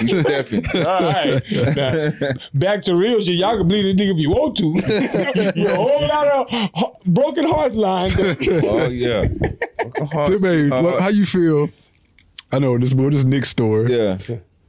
[0.00, 0.64] he's stepping.
[0.76, 1.42] All right.
[1.76, 2.10] Now,
[2.54, 3.34] back to real shit.
[3.34, 5.52] Y'all can bleed a nigga if you want to.
[5.60, 8.12] you a whole lot of broken hearts lying.
[8.64, 9.28] Oh yeah.
[10.26, 11.68] So, babe, Uh, how you feel?
[12.52, 13.92] I know this boy, this Nick's story.
[13.96, 14.18] yeah.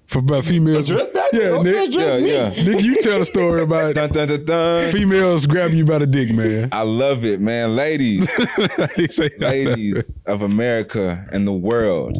[0.07, 0.89] For about females.
[0.89, 1.29] Address that?
[1.33, 1.89] Yeah, Don't Nick.
[1.89, 2.33] address Yeah, me.
[2.33, 2.63] yeah.
[2.75, 4.91] Nick, you tell a story about Dun, dun, dun, dun.
[4.93, 6.69] females grabbing you by the dick, man.
[6.71, 7.75] I love it, man.
[7.75, 8.29] Ladies,
[9.13, 12.17] say, ladies of America and the world,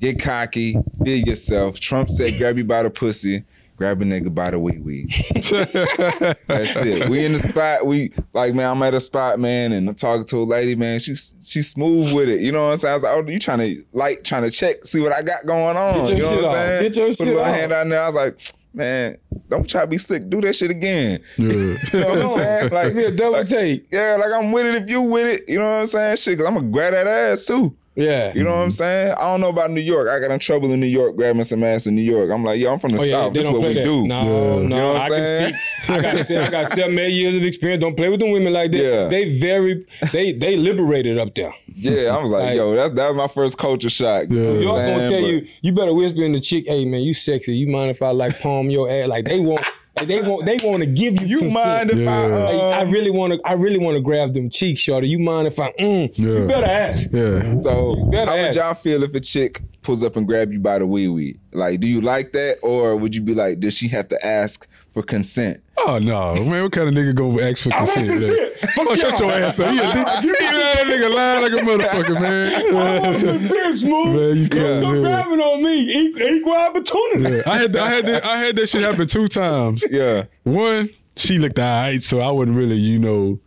[0.00, 1.78] get cocky, feel yourself.
[1.80, 3.44] Trump said, grab you by the pussy,
[3.76, 5.06] grab a nigga by the wee wee.
[5.34, 7.08] That's it.
[7.08, 7.86] We in the spot.
[7.86, 8.70] We like, man.
[8.70, 10.98] I'm at a spot, man, and I'm talking to a lady, man.
[11.00, 12.40] She's she's smooth with it.
[12.40, 12.92] You know what I'm saying?
[12.92, 15.46] I was like, oh, you trying to like trying to check, see what I got
[15.46, 16.06] going on.
[16.06, 16.54] Get your you know shit what I'm off.
[16.56, 16.82] saying?
[16.82, 17.54] Get your Put shit a little off.
[17.54, 18.02] hand out there.
[18.02, 18.40] I was like,
[18.74, 19.16] man,
[19.48, 20.28] don't try to be slick.
[20.28, 21.20] Do that shit again.
[21.36, 21.46] Yeah.
[21.92, 22.72] You know what I'm saying?
[22.72, 23.86] Like, Give me a double like, take.
[23.92, 25.48] yeah, like I'm with it if you with it.
[25.48, 26.16] You know what I'm saying?
[26.16, 27.74] Shit, cause I'm gonna grab that ass too.
[27.96, 28.32] Yeah.
[28.34, 28.70] You know what I'm mm-hmm.
[28.72, 29.14] saying?
[29.18, 30.08] I don't know about New York.
[30.08, 32.30] I got in trouble in New York grabbing some ass in New York.
[32.30, 33.32] I'm like, yo, I'm from the Oh, yeah, South.
[33.32, 33.84] they This is what we that.
[33.84, 34.06] do.
[34.06, 34.28] No, Yeah.
[34.28, 35.54] no, You know what I I'm can saying?
[35.54, 35.88] speak.
[35.88, 37.80] I got se- I got seven, eight years of experience.
[37.80, 38.82] Don't play with them women like that.
[38.82, 39.08] Yeah.
[39.08, 41.54] They very they they liberated up there.
[41.74, 44.24] Yeah, I was like, Like- yo, that's that was my first culture shock.
[44.28, 44.36] Yeah.
[44.36, 46.84] You New York I'm gonna tell But- you, you better whisper in the chick, hey
[46.84, 47.56] man, you sexy.
[47.56, 49.08] You mind if I like palm your ass?
[49.08, 49.64] Like they want
[49.96, 51.54] like they want they want to give you You consent.
[51.66, 52.00] mind if I?
[52.28, 52.36] Yeah.
[52.36, 53.40] Like, I Um, really want to.
[53.44, 55.08] I really want to grab them cheeks, shorty.
[55.08, 55.72] You mind if I?
[55.72, 56.26] Mm, Yeah.
[56.26, 57.08] You better ask.
[57.12, 57.52] Yeah.
[57.54, 60.78] so better how would y'all feel if a chick pulls up and grab you by
[60.78, 61.36] the wee wee?
[61.52, 64.68] Like, do you like that, or would you be like, does she have to ask
[64.96, 65.58] for consent?
[65.76, 66.62] Oh no, man!
[66.62, 68.18] What kind of nigga go ask for I want consent?
[68.20, 68.70] consent.
[68.74, 69.70] Fuck Oh, shut your ass up!
[69.72, 69.82] He, a,
[70.22, 73.20] he, he that nigga lying like a motherfucker, I want man.
[73.38, 74.16] consent, smooth.
[74.16, 75.00] Man, you crazy, Don't yeah.
[75.02, 75.96] grabbing on me.
[75.98, 77.36] Equal, equal opportunity.
[77.36, 77.42] Yeah.
[77.46, 79.84] I had I had that, I had that shit happen two times.
[79.90, 83.38] Yeah, One, she looked alright, so I wasn't really, you know,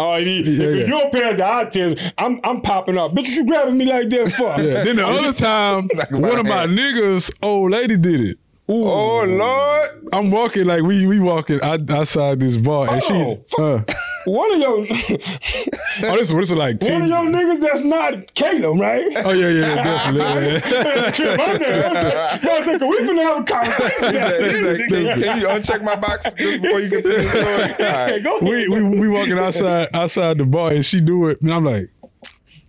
[0.00, 0.84] Oh, he, Yeah, if yeah.
[0.84, 3.12] you don't pass the eye test, I'm I'm popping up.
[3.12, 4.60] Bitch, what you grabbing me like that for?
[4.60, 4.82] Yeah.
[4.84, 8.38] Then the other time, Like one of my my niggas, old lady, did it.
[8.70, 10.08] Oh Lord.
[10.12, 13.62] I'm walking like we we walking out, outside this bar, and Oh, she.
[13.62, 13.82] Uh,
[14.26, 18.78] One of your oh, this this is like one of your niggas that's not Caleb,
[18.78, 19.06] right?
[19.24, 20.70] Oh yeah, yeah, definitely.
[20.70, 21.10] yeah.
[21.12, 21.62] Trip, I'm.
[21.62, 23.98] I like, we finna have a conversation.
[23.98, 27.86] Said, said, can, you uncheck my box just before you continue the story?
[27.88, 28.22] All right.
[28.22, 31.64] go we, we we walking outside outside the bar, and she do it, and I'm
[31.64, 31.88] like,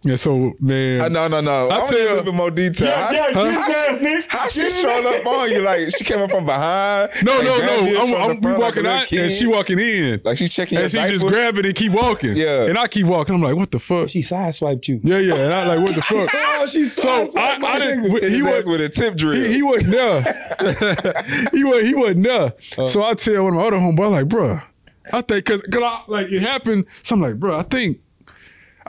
[0.04, 0.16] yeah.
[0.16, 1.70] So man, Uh, no, no, no.
[1.70, 2.88] I, I want tell a little bit more detail.
[2.88, 4.26] Yeah, How- yeah, how, get his she- ass, Nick.
[4.30, 5.20] how she Get his strolling ass.
[5.22, 5.60] up on you?
[5.60, 7.12] Like she came up from behind.
[7.24, 8.02] no, like, no, no.
[8.02, 10.92] I'm, I'm front walking little out, and she walking in, like she checking your and
[10.92, 11.24] she just diapers.
[11.24, 12.36] grab it and keep walking.
[12.36, 12.66] Yeah.
[12.66, 13.36] and I keep walking.
[13.36, 14.10] I'm like, what the fuck?
[14.10, 15.00] She sideswiped you.
[15.04, 15.36] Yeah, yeah.
[15.36, 16.30] And I like, what the fuck?
[16.62, 18.30] Oh, she So I, I didn't.
[18.32, 19.46] He was with a tip drill.
[19.48, 20.22] he, he wasn't there.
[21.54, 22.54] he was he wasn't there.
[22.78, 22.86] Uh.
[22.86, 24.60] so I tell one of my other homeboys, like, bro,
[25.14, 26.86] I think cause, cause I, like it happened.
[27.04, 28.00] So I'm like, bro, I think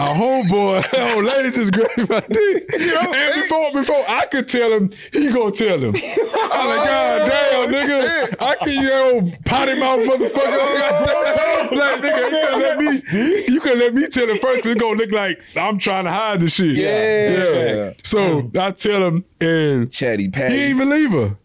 [0.01, 2.65] our homeboy, old lady just grabbed my dick.
[2.73, 5.95] and before before I could tell him, he gonna tell him.
[5.95, 10.33] I'm like, God damn, nigga, I can you know potty mouth motherfucker.
[10.35, 14.67] God like nigga, you couldn't let me you couldn't let me tell him first.
[14.67, 16.77] it's gonna look like I'm trying to hide the shit.
[16.77, 17.75] Yeah.
[17.75, 17.93] yeah.
[18.03, 20.55] So I tell him and Chatty Patty.
[20.55, 20.63] he Patty.
[20.71, 21.37] ain't believe her.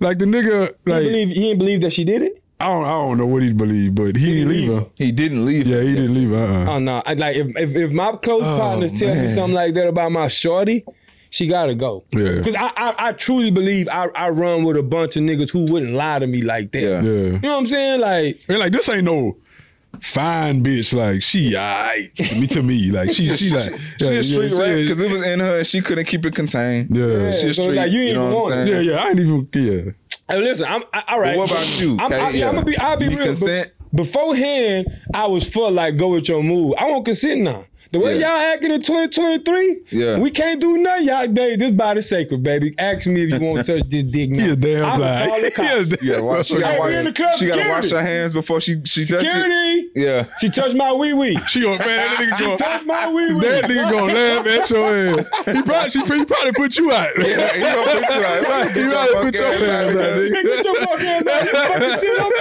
[0.00, 2.39] Like the nigga, He like believe he didn't believe that she did it.
[2.60, 4.86] I don't, I don't know what he believed, but he, didn't leave her.
[4.96, 5.66] He didn't leave.
[5.66, 5.76] her.
[5.76, 6.36] Yeah, he didn't leave her.
[6.36, 6.70] Uh-uh.
[6.74, 7.02] Oh no!
[7.06, 10.12] I, like if, if if my close Oh, partners tell me something like that about
[10.12, 10.84] my shorty,
[11.30, 12.04] she gotta go.
[12.12, 12.38] Yeah.
[12.38, 15.72] Because I, I I truly believe I I run with a bunch of niggas who
[15.72, 16.82] wouldn't lie to me like that.
[16.82, 17.00] Yeah.
[17.00, 18.00] yeah, You know what I'm saying?
[18.00, 19.38] Like and like this ain't no
[20.00, 20.92] fine bitch.
[20.94, 22.90] Like she, alright, me to me.
[22.90, 25.58] Like she, she like She yeah, a street yeah, rat because it was in her
[25.58, 26.94] and she couldn't keep it contained.
[26.94, 27.76] Yeah, She a so street.
[27.76, 28.72] like, you you, know even what I'm want it.
[28.72, 28.84] saying?
[28.86, 29.02] yeah, yeah.
[29.04, 29.92] I ain't even yeah.
[30.30, 31.32] Hey, listen, I'm I, all right.
[31.36, 32.76] But what about you, I'm, I, yeah, I'm gonna be.
[32.78, 33.26] I'll be You real.
[33.26, 33.72] consent?
[33.94, 36.74] Beforehand, I was for like go with your move.
[36.78, 37.66] I won't consent now.
[37.92, 38.28] The way Yeah.
[38.38, 40.18] y'all acting in 2023, Yeah.
[40.20, 41.06] we can't do nothing.
[41.08, 42.72] Y'all, they, this body sacred, baby.
[42.78, 44.44] Ask me if you want to touch this dick now.
[44.44, 45.88] He a damn I'ma call the cops.
[45.90, 48.32] damn You gotta she gotta, Hey, wash, in the club she gotta wash her hands
[48.32, 49.28] before she she touch it.
[49.30, 49.90] Security.
[49.96, 50.24] Yeah.
[50.40, 51.36] She touched my wee wee.
[51.48, 53.40] She gonna man, that nigga She gonna touched my wee wee.
[53.40, 55.26] that nigga gonna laugh at your ass.
[55.46, 57.10] He probably, she, he probably put you out.
[57.18, 58.70] Yeah, he gonna put you out.
[58.70, 59.96] He Get probably put your fucking ass out.
[59.96, 61.68] Nigga, Get your fucking ass out.
[61.68, 62.32] Fucking sit up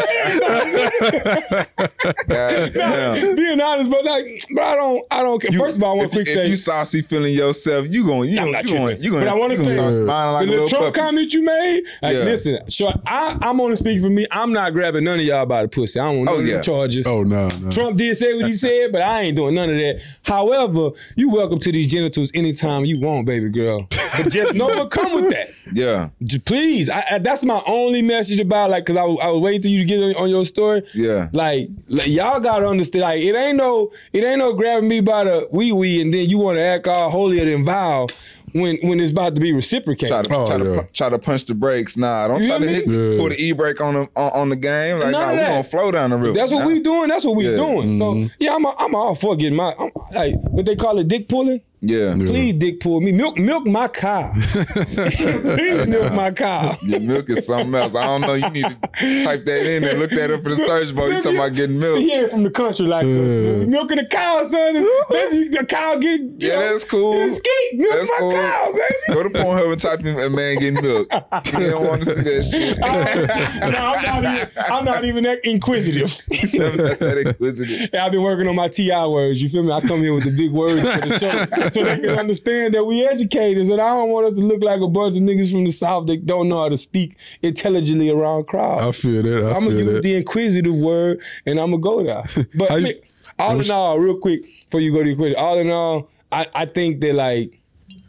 [2.28, 3.36] there.
[3.36, 5.58] Being honest, but like, but I don't, I don't care.
[5.60, 8.06] First of all, I want if, to quick if say, you saucy feeling yourself, you
[8.06, 9.96] going you I'm going not you going you going But I wanna gonna say- start
[9.96, 11.06] smiling like the a little little Trump puppy.
[11.06, 12.24] comment you made, like, Yeah.
[12.24, 14.26] listen, sure, I, I'm only speaking for me.
[14.32, 16.00] I'm not grabbing none of y'all by the pussy.
[16.00, 16.54] I don't want Oh, none of yeah.
[16.56, 17.08] them charges.
[17.08, 17.70] Oh no, no.
[17.72, 20.02] Trump did say what he said, but I ain't doing none of that.
[20.24, 23.88] However, you welcome to these genitals anytime you want, baby girl.
[23.90, 25.50] But just know what come with that.
[25.72, 29.30] Yeah, J- Please, I, I, that's my only message about like, cause I, was- I
[29.30, 30.82] was waiting till you to get on, on your story.
[30.96, 31.28] yeah.
[31.32, 35.26] Like, like, y'all gotta understand, like it ain't no, it ain't no grabbing me by
[35.26, 38.08] the wee wee and then you want to act all holier than thou
[38.54, 40.10] when when it's about to be reciprocated.
[40.10, 40.82] Try to Oh, try to yeah.
[40.82, 41.96] pu- try to punch the brakes.
[41.98, 42.88] Nah, don't You try to hear hit?
[42.90, 43.18] Yeah.
[43.18, 45.00] pull the e brake on the on, on the game.
[45.00, 45.48] Like, None nah, we that.
[45.50, 46.34] gonna flow down the river.
[46.34, 46.68] That's what Nah.
[46.68, 47.10] we doing.
[47.10, 47.58] That's what we Yeah.
[47.58, 47.98] doing.
[48.00, 48.28] So mm-hmm.
[48.40, 51.28] yeah, I'm a, I'm all for getting my I'm, like what they call it, dick
[51.28, 51.62] pulling.
[51.82, 52.14] Yeah.
[52.14, 53.14] Please, dick pull me.
[53.14, 54.34] Milk, milk my cow.
[54.34, 56.78] Please milk my cow.
[56.82, 57.96] Your milk is something else.
[57.96, 58.34] I don't know.
[58.34, 61.08] You need to type that in and look that up in the search bar.
[61.10, 62.00] You talking about getting milk?
[62.00, 63.68] He ain't from the country like uh, us.
[63.68, 64.76] Milking a cow, son.
[64.76, 67.34] is- Baby, the cow get Yeah, know, that's cool.
[67.34, 68.32] Skeet, milk That's my cool.
[68.34, 69.14] cow, baby.
[69.14, 71.08] Go to Pornhub and type in a man getting milk.
[71.12, 72.78] You don't want to see that shit.
[73.72, 74.50] no, I'm not even.
[74.58, 76.10] I'm not even that inquisitive.
[76.28, 77.90] that inquisitive.
[77.94, 79.42] Yeah, I've been working on my TI words.
[79.42, 79.72] You feel me?
[79.72, 82.84] I come here with the big words for the show so they can understand that
[82.86, 85.66] we educators, and I don't want us to look like a bunch of niggas from
[85.66, 88.84] the south that don't know how to speak intelligently around crowds.
[88.84, 89.46] I feel that.
[89.46, 90.04] I I'm gonna use that.
[90.04, 92.24] the inquisitive word, and I'm gonna go there.
[92.56, 92.94] But I you- mean,
[93.38, 96.48] all in all, real quick before you go to your question, all in all, I,
[96.54, 97.60] I think that like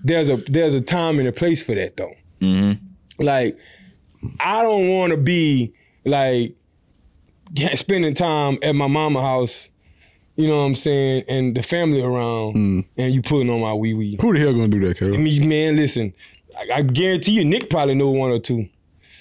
[0.03, 2.12] there's a there's a time and a place for that though.
[2.40, 2.85] Mm-hmm.
[3.25, 3.57] Like
[4.40, 5.73] I don't want to be
[6.05, 6.55] like
[7.77, 9.69] spending time at my mama house.
[10.37, 12.87] You know what I'm saying, and the family around, mm.
[12.97, 14.16] and you putting on my wee wee.
[14.21, 15.23] Who the hell gonna do that, I Kevin?
[15.23, 16.14] mean, man, listen,
[16.59, 18.69] I, I guarantee you, Nick probably know one or two.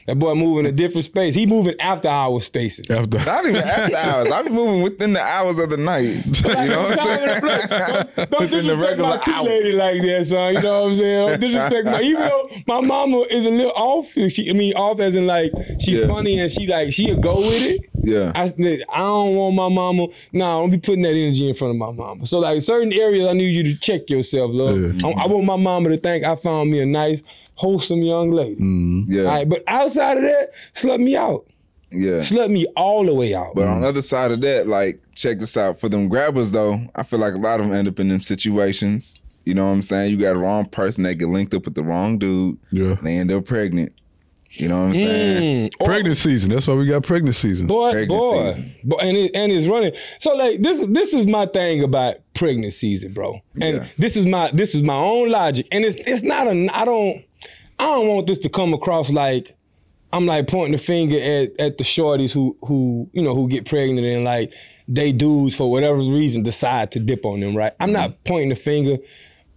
[0.08, 1.36] That boy moving a different space.
[1.36, 2.90] He moving after hour spaces.
[2.90, 4.32] After Not even after hours.
[4.32, 6.24] I be moving within the hours of the night.
[6.60, 7.42] You know what I'm saying?
[7.42, 9.44] Don't, don't Within the disrespect regular my tea hour.
[9.44, 10.54] lady like that, son.
[10.56, 11.28] You know what I'm saying?
[11.28, 12.02] Don't disrespect my.
[12.02, 15.52] Even though my mama is a little off, she, I mean, off as in like
[15.80, 16.08] she's Yeah.
[16.08, 17.82] funny and she like she'll go with it.
[18.02, 18.32] Yeah.
[18.36, 20.08] I, I don't want my mama.
[20.34, 22.26] Nah, don't be putting that energy in front of my mama.
[22.26, 24.78] So like certain areas, I need you to check yourself, love.
[25.02, 25.08] Yeah.
[25.08, 27.22] I, I want my mama to think I found me a nice,
[27.60, 28.64] wholesome young lady.
[29.08, 29.24] Yeah.
[29.24, 31.46] All right, but outside of that, slut me out.
[31.92, 32.20] Yeah.
[32.20, 33.54] Slut me all the way out.
[33.56, 35.80] But on the other side of that, like, check this out.
[35.80, 38.22] For them grabbers, though, I feel like a lot of them end up in them
[38.22, 39.20] situations.
[39.46, 40.12] You know what I'm saying?
[40.12, 42.58] You got the wrong person that get linked up with the wrong dude.
[42.72, 42.96] Yeah.
[43.02, 43.92] They end up pregnant.
[44.52, 45.70] You know what I'm saying?
[45.70, 45.74] Mm.
[45.82, 46.50] Or- Pregnant season.
[46.52, 47.68] That's why we got pregnant season.
[47.68, 48.76] boy, Pregnant boy, season.
[48.84, 49.94] Boy, and it, and it's running.
[50.20, 53.40] So like this, this is my thing about pregnant season, bro.
[53.62, 53.86] And Yeah.
[54.00, 55.68] this is my this is my own logic.
[55.72, 57.24] And it's it's not a I don't
[57.80, 59.56] I don't want this to come across like
[60.12, 63.66] I'm like pointing the finger at, at the shorties who who you know who get
[63.66, 64.54] pregnant and like
[64.88, 67.74] they dudes for whatever reason decide to dip on them, right?
[67.80, 68.24] I'm not Mm-hmm.
[68.26, 68.98] pointing the finger,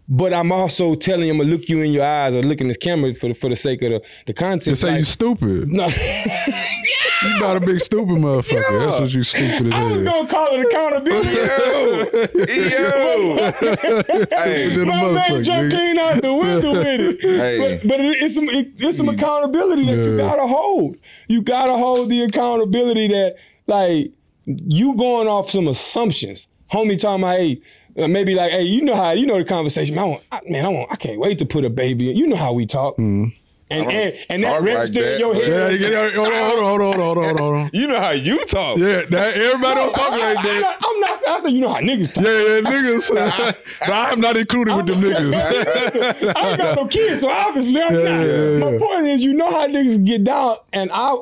[0.09, 2.77] but I'm also telling him to look you in your eyes or look in this
[2.77, 4.65] camera for the, for the sake of the, the content.
[4.65, 5.69] They say like- you stupid.
[5.69, 5.88] no.
[7.23, 8.85] You not a big stupid motherfucker.
[8.85, 11.29] That's what you stupid as I was gonna call it accountability.
[12.53, 13.53] Yo, yo.
[14.43, 17.21] hey, a My man jumped clean out the window with it.
[17.21, 17.59] Hey.
[17.59, 20.97] But, but it, it's some it, it's some accountability that you gotta hold.
[21.29, 23.37] You gotta hold the accountability that
[23.69, 24.11] like
[24.47, 26.49] you going off some assumptions.
[26.73, 27.62] Homie talking about hey.
[27.98, 29.94] Uh, Maybe like, hey, you know how you know the conversation.
[29.94, 32.16] Man, I want, I, man, I want, I can't wait to put a baby in.
[32.16, 33.33] You know how we talk, and
[33.70, 35.81] and and that talk like registered that, in your head.
[35.81, 37.70] Yeah, yeah, yeah, hold on, hold on, hold on, hold on, hold on.
[37.74, 38.78] you know how you talk.
[38.78, 40.61] Yeah, that, everybody don't talk like I'm that.
[40.61, 41.37] not, I'm not saying.
[41.37, 42.24] I said you know how niggas talk.
[42.24, 43.55] Yeah, yeah, niggas.
[43.81, 45.35] but I'm not included with them niggas.
[46.37, 48.26] I ain't got no kids, so obviously I'm Yeah, not.
[48.26, 48.78] yeah, My yeah.
[48.78, 51.16] point is, you know how niggas get down, and I.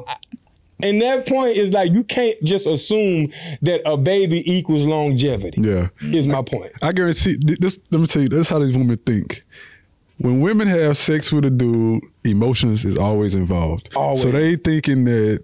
[0.83, 5.61] And that point is like you can't just assume that a baby equals longevity.
[5.63, 5.89] Yeah.
[6.03, 6.73] is my point.
[6.83, 7.79] I guarantee this.
[7.91, 9.45] Let me tell you, that's how these women think.
[10.19, 13.89] When women have sex with a dude, emotions is always involved.
[13.97, 14.23] Always.
[14.23, 15.43] So they thinking that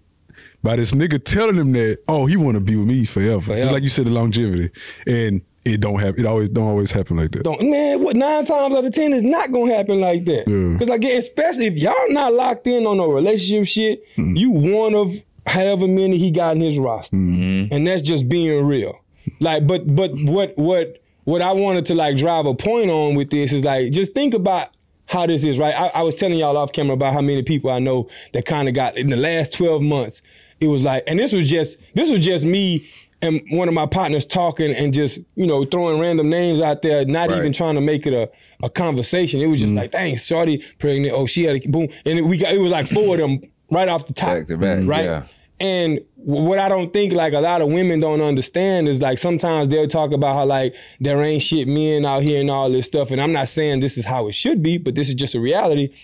[0.62, 3.40] by this nigga telling them that, oh, he want to be with me forever.
[3.40, 3.62] Forever.
[3.62, 4.70] Just like you said, the longevity,
[5.06, 6.20] and it don't happen.
[6.20, 7.42] It always don't always happen like that.
[7.42, 10.48] Don't man, what nine times out of ten is not gonna happen like that.
[10.48, 10.78] Yeah.
[10.78, 14.36] Because get especially if y'all not locked in on a relationship shit, mm-hmm.
[14.36, 15.12] you one of
[15.46, 17.72] however many he got in his roster, mm-hmm.
[17.74, 19.00] and that's just being real.
[19.40, 23.30] Like, but but what what what I wanted to like drive a point on with
[23.30, 24.70] this is like just think about
[25.06, 25.74] how this is right.
[25.74, 28.68] I, I was telling y'all off camera about how many people I know that kind
[28.68, 30.22] of got in the last twelve months.
[30.60, 32.88] It was like, and this was just this was just me
[33.26, 37.04] and one of my partners talking and just you know throwing random names out there,
[37.04, 37.38] not Right.
[37.38, 38.30] even trying to make it a,
[38.62, 39.40] a conversation.
[39.40, 39.76] It was just mm.
[39.76, 41.14] like, dang, Shorty pregnant.
[41.14, 43.40] Oh, she had a boom, and it, we got it was like four of them
[43.70, 45.04] right off the top, Back to back, right?
[45.04, 45.24] yeah.
[45.58, 49.68] And what I don't think like a lot of women don't understand is like sometimes
[49.68, 53.10] they'll talk about how like there ain't shit men out here and all this stuff.
[53.10, 55.40] And I'm not saying this is how it should be, but this is just a
[55.40, 55.94] reality.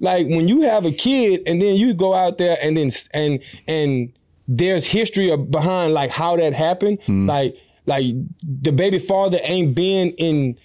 [0.00, 3.40] Like when you have a kid and then you go out there and then and
[3.68, 4.12] and
[4.48, 6.98] there's history behind like how that happened.
[7.06, 7.26] Hmm.
[7.26, 10.56] Like like the baby father ain't been in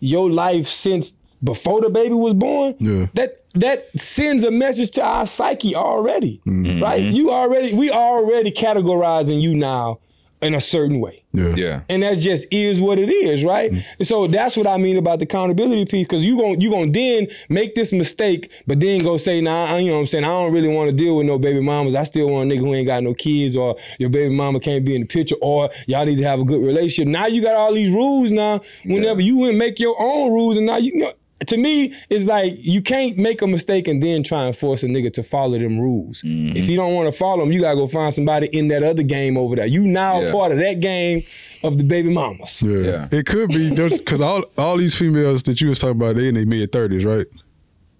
[0.00, 2.74] your life since before the baby was born.
[2.78, 3.06] Yeah.
[3.14, 6.82] That that sends a message to our psyche already, hmm.
[6.82, 7.00] right?
[7.00, 7.16] Mm-hmm.
[7.16, 10.00] You already we already categorizing you now
[10.40, 11.22] in a certain way.
[11.32, 11.54] Yeah.
[11.54, 11.80] Yeah.
[11.88, 13.70] And that just is what it is, right?
[13.70, 13.90] Mm-hmm.
[13.98, 16.90] And so that's what I mean about the accountability piece, because you gon' you gonna
[16.90, 20.24] then make this mistake, but then go say, nah, I- you know what I'm saying?
[20.24, 21.94] I don't really want to deal with no baby mamas.
[21.94, 24.84] I still want a nigga who ain't got no kids, or your baby mama can't
[24.84, 27.08] be in the picture, or y'all need to have a good relationship.
[27.08, 28.60] Now you got all these rules now.
[28.84, 31.12] Whenever you went make your own rules, and now you, you know,
[31.46, 34.86] to me, it's like you can't make a mistake and then try and force a
[34.86, 36.22] nigga to follow them rules.
[36.22, 36.56] Mm-hmm.
[36.56, 39.02] If you don't want to follow them, you gotta go find somebody in that other
[39.04, 39.66] game over there.
[39.66, 40.32] You now Yeah.
[40.32, 41.22] part of that game
[41.62, 42.60] of the baby mamas.
[42.60, 42.78] Yeah.
[42.78, 43.08] Yeah.
[43.12, 46.34] It could be because all all these females that you was talking about, they in
[46.34, 47.26] their mid thirties, right?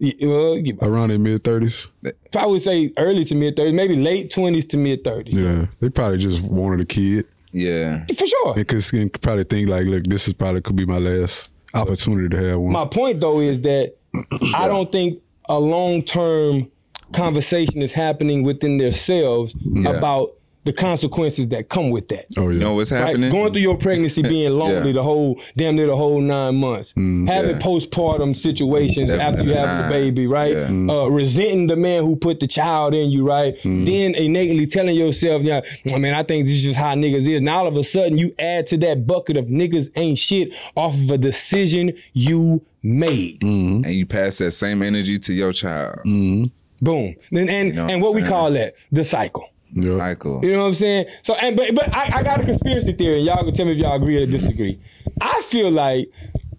[0.01, 1.88] Yeah, Well, you- Around their mid thirties.
[2.37, 5.35] I would say early to mid thirties, maybe late twenties to mid thirties.
[5.35, 5.66] Yeah.
[5.81, 7.27] They probably just wanted a kid.
[7.53, 8.05] Yeah.
[8.16, 8.55] For sure.
[8.57, 12.28] And could could probably think like, look, this is probably could be my last opportunity
[12.28, 12.72] to have one.
[12.72, 13.94] My point though is that
[14.54, 16.70] I don't think a long term
[17.12, 19.54] conversation is happening within themselves
[19.87, 20.35] about
[20.68, 22.26] the consequences that come with that.
[22.37, 22.52] oh yeah.
[22.52, 23.07] You know what's Right?
[23.07, 23.31] happening?
[23.31, 24.92] Going through your pregnancy, being lonely Yeah.
[24.92, 27.26] the whole damn near the whole nine months, mm.
[27.26, 27.62] having yeah.
[27.66, 30.52] postpartum situations Seven after you a have the baby, right?
[30.52, 30.66] Yeah.
[30.68, 30.90] Mm.
[30.90, 33.57] Uh, resenting the man who put the child in you, right?
[33.62, 33.87] Mm.
[33.87, 35.62] Then innately telling yourself, yeah,
[35.94, 37.40] I mean, I think this is just how niggas is.
[37.40, 40.94] Now all of a sudden you add to that bucket of niggas ain't shit off
[40.94, 43.40] of a decision you made.
[43.40, 43.85] Mm-hmm.
[43.85, 45.96] and you pass that same energy to your child.
[46.00, 46.44] Mm-hmm.
[46.85, 47.14] Boom.
[47.33, 49.48] And and, know and what what we call that the cycle.
[49.72, 49.96] Yeah.
[49.96, 50.44] Cycle.
[50.44, 51.07] You know what I'm saying?
[51.22, 53.20] So, and but but I, I got a conspiracy theory.
[53.20, 54.81] Y'all can tell me if y'all agree or disagree.
[55.20, 56.11] I feel like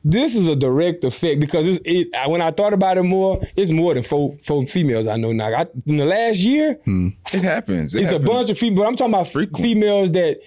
[0.04, 2.30] this is a direct effect because it's, it.
[2.30, 5.54] When I thought about it more, it's more than four four females I know now.
[5.54, 7.10] I, in the last year, hmm.
[7.34, 7.96] It happens.
[7.96, 8.30] It it's happens.
[8.30, 8.80] a bunch of females.
[8.80, 9.64] But I'm talking about Frequent.
[9.64, 10.40] females that,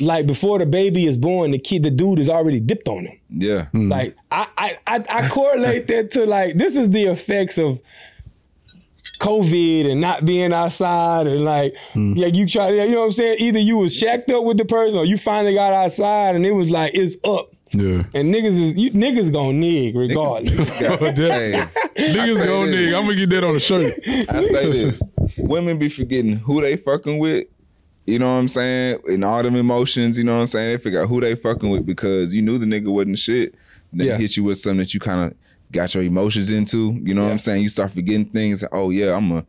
[0.00, 3.18] like, before the baby is born, the kid, the dude is already dipped on him.
[3.30, 3.66] Yeah.
[3.72, 7.80] Like I, I I I correlate that to like this is the effects of
[9.20, 12.14] COVID and not being outside and like hmm.
[12.16, 14.64] yeah you try you know what I'm saying either you was shacked up with the
[14.64, 18.02] person or you finally got outside and it was like it's up Yeah.
[18.14, 20.58] and niggas is you niggas gonna nig regardless.
[20.68, 21.64] hey,
[21.96, 22.74] Niggas say go this.
[22.74, 22.96] nigga.
[22.98, 23.94] I'm gonna get that on the shirt.
[24.28, 25.02] I say this:
[25.36, 27.46] women be forgetting who they fucking with.
[28.06, 29.00] You know what I'm saying?
[29.08, 30.70] In all them emotions, you know what I'm saying?
[30.76, 33.54] They figure out who they fucking with because you knew the nigga wasn't shit.
[33.92, 34.16] Then Yeah.
[34.16, 35.36] hit you with something that you kind of
[35.72, 36.98] got your emotions into.
[37.02, 37.62] You know what I'm saying?
[37.62, 38.64] You start forgetting things.
[38.72, 39.46] Oh yeah, I'm a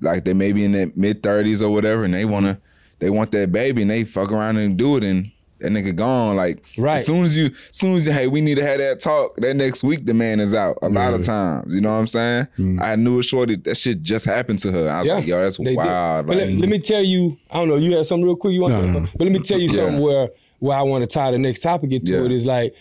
[0.00, 2.60] like they may be in their mid 30s or whatever, and they wanna
[3.00, 6.36] they want that baby, and they fuck around and do it, and that nigga gone.
[6.36, 6.94] Like Right.
[7.00, 9.36] as soon as you, as soon as you, hey, we need to have that talk.
[9.38, 10.78] That next week, the man is out.
[10.82, 12.46] A lot of times, you know what I'm saying?
[12.58, 12.80] Mm.
[12.80, 14.88] I knew a shorty that shit just happened to her.
[14.88, 15.76] I was Yeah, like, yo, that's They did.
[15.76, 16.26] wild.
[16.28, 18.54] But Like, let, let me tell you, I don't know, you had something real quick
[18.54, 19.00] you want No, to no.
[19.16, 19.84] But let me tell you Yeah.
[19.86, 20.28] something where
[20.60, 22.24] where I want to tie the next topic into Yeah.
[22.24, 22.74] it is like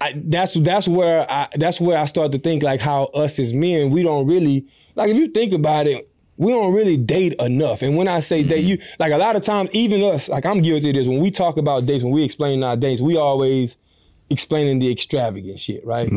[0.00, 3.52] I, that's that's where I that's where I start to think like how us as
[3.52, 7.82] men we don't really like if you think about it we don't really date enough.
[7.82, 8.68] And when I say date Mm-hmm.
[8.68, 11.08] you like a lot of times even us like I'm guilty of this.
[11.08, 13.76] When we talk about dates when we explain our dates we always
[14.30, 16.10] explaining the extravagant shit right?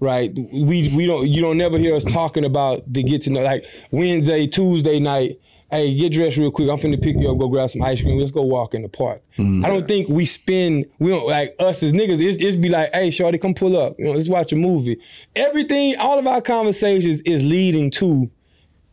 [0.00, 0.32] Right?
[0.34, 3.66] We we don't you don't never hear us talking about the get to know like
[3.90, 5.38] Wednesday Tuesday night
[5.70, 8.18] hey get dressed real quick I'm finna pick you up go grab some ice cream
[8.18, 9.64] let's go walk in the park mm.
[9.64, 12.92] I don't think we spend we don't like us as niggas it's, it's be like
[12.92, 15.00] hey shorty come pull up you know let's watch a movie
[15.36, 18.30] everything all of our conversations is leading to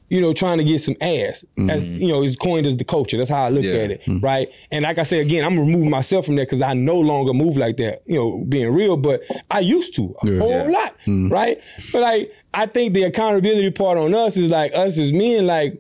[0.08, 1.44] you know, trying to get some ass.
[1.58, 1.72] Mm.
[1.72, 3.18] As you know, is coined as the culture.
[3.18, 3.74] That's how I look Yeah.
[3.74, 4.22] at it, mm.
[4.22, 4.50] right?
[4.72, 7.58] And like I say again, I'm removing myself from that because I no longer move
[7.58, 8.04] like that.
[8.06, 10.40] You know, being real, but I used to a Yeah.
[10.40, 10.64] whole Yeah.
[10.70, 10.96] lot,
[11.32, 11.60] right?
[11.92, 15.76] But like, I think the accountability part on us is like us as men, like.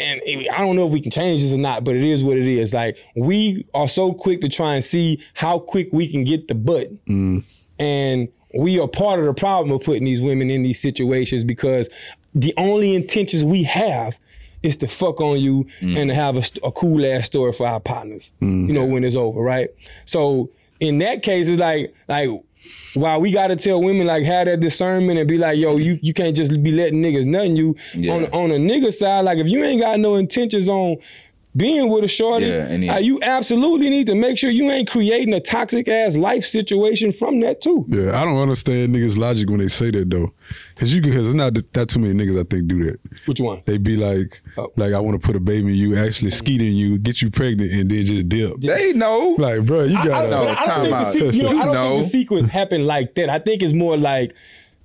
[0.00, 0.20] And
[0.52, 2.46] I don't know if we can change this or not, but it is what it
[2.48, 2.72] is.
[2.72, 6.54] Like we are so quick to try and see how quick we can get the
[6.54, 7.44] butt, mm.
[7.78, 11.88] and we are part of the problem of putting these women in these situations because
[12.34, 14.18] the only intentions we have
[14.62, 15.98] is to fuck on you mm.
[15.98, 18.32] and to have a, a cool ass story for our partners.
[18.40, 18.68] Mm.
[18.68, 19.70] You know when it's over, right?
[20.04, 22.30] So in that case, it's like like
[22.94, 26.12] while we gotta tell women like have that discernment and be like, yo, you you
[26.12, 28.14] can't just be letting niggas nothing you Yeah.
[28.14, 29.20] on on a nigga side.
[29.24, 30.96] Like if you ain't got no intentions on
[31.56, 34.70] being with a shorty, Yeah, and he- uh, you absolutely need to make sure you
[34.70, 37.84] ain't creating a toxic ass life situation from that too.
[37.88, 40.32] Yeah, I don't understand niggas' logic when they say that though,
[40.74, 43.00] because you because there's not that too many niggas I think do that.
[43.26, 43.62] Which one?
[43.66, 44.70] They be like, Oh.
[44.76, 47.30] like I want to put a baby in you, actually skeet in you, get you
[47.30, 48.60] pregnant, and then just dip.
[48.60, 49.34] they know.
[49.38, 50.30] Like, bro, you I, I, gotta.
[50.30, 52.86] No, but I don't think the se- you know, I don't think the sequence happened
[52.86, 53.28] like that.
[53.28, 54.34] I think it's more like,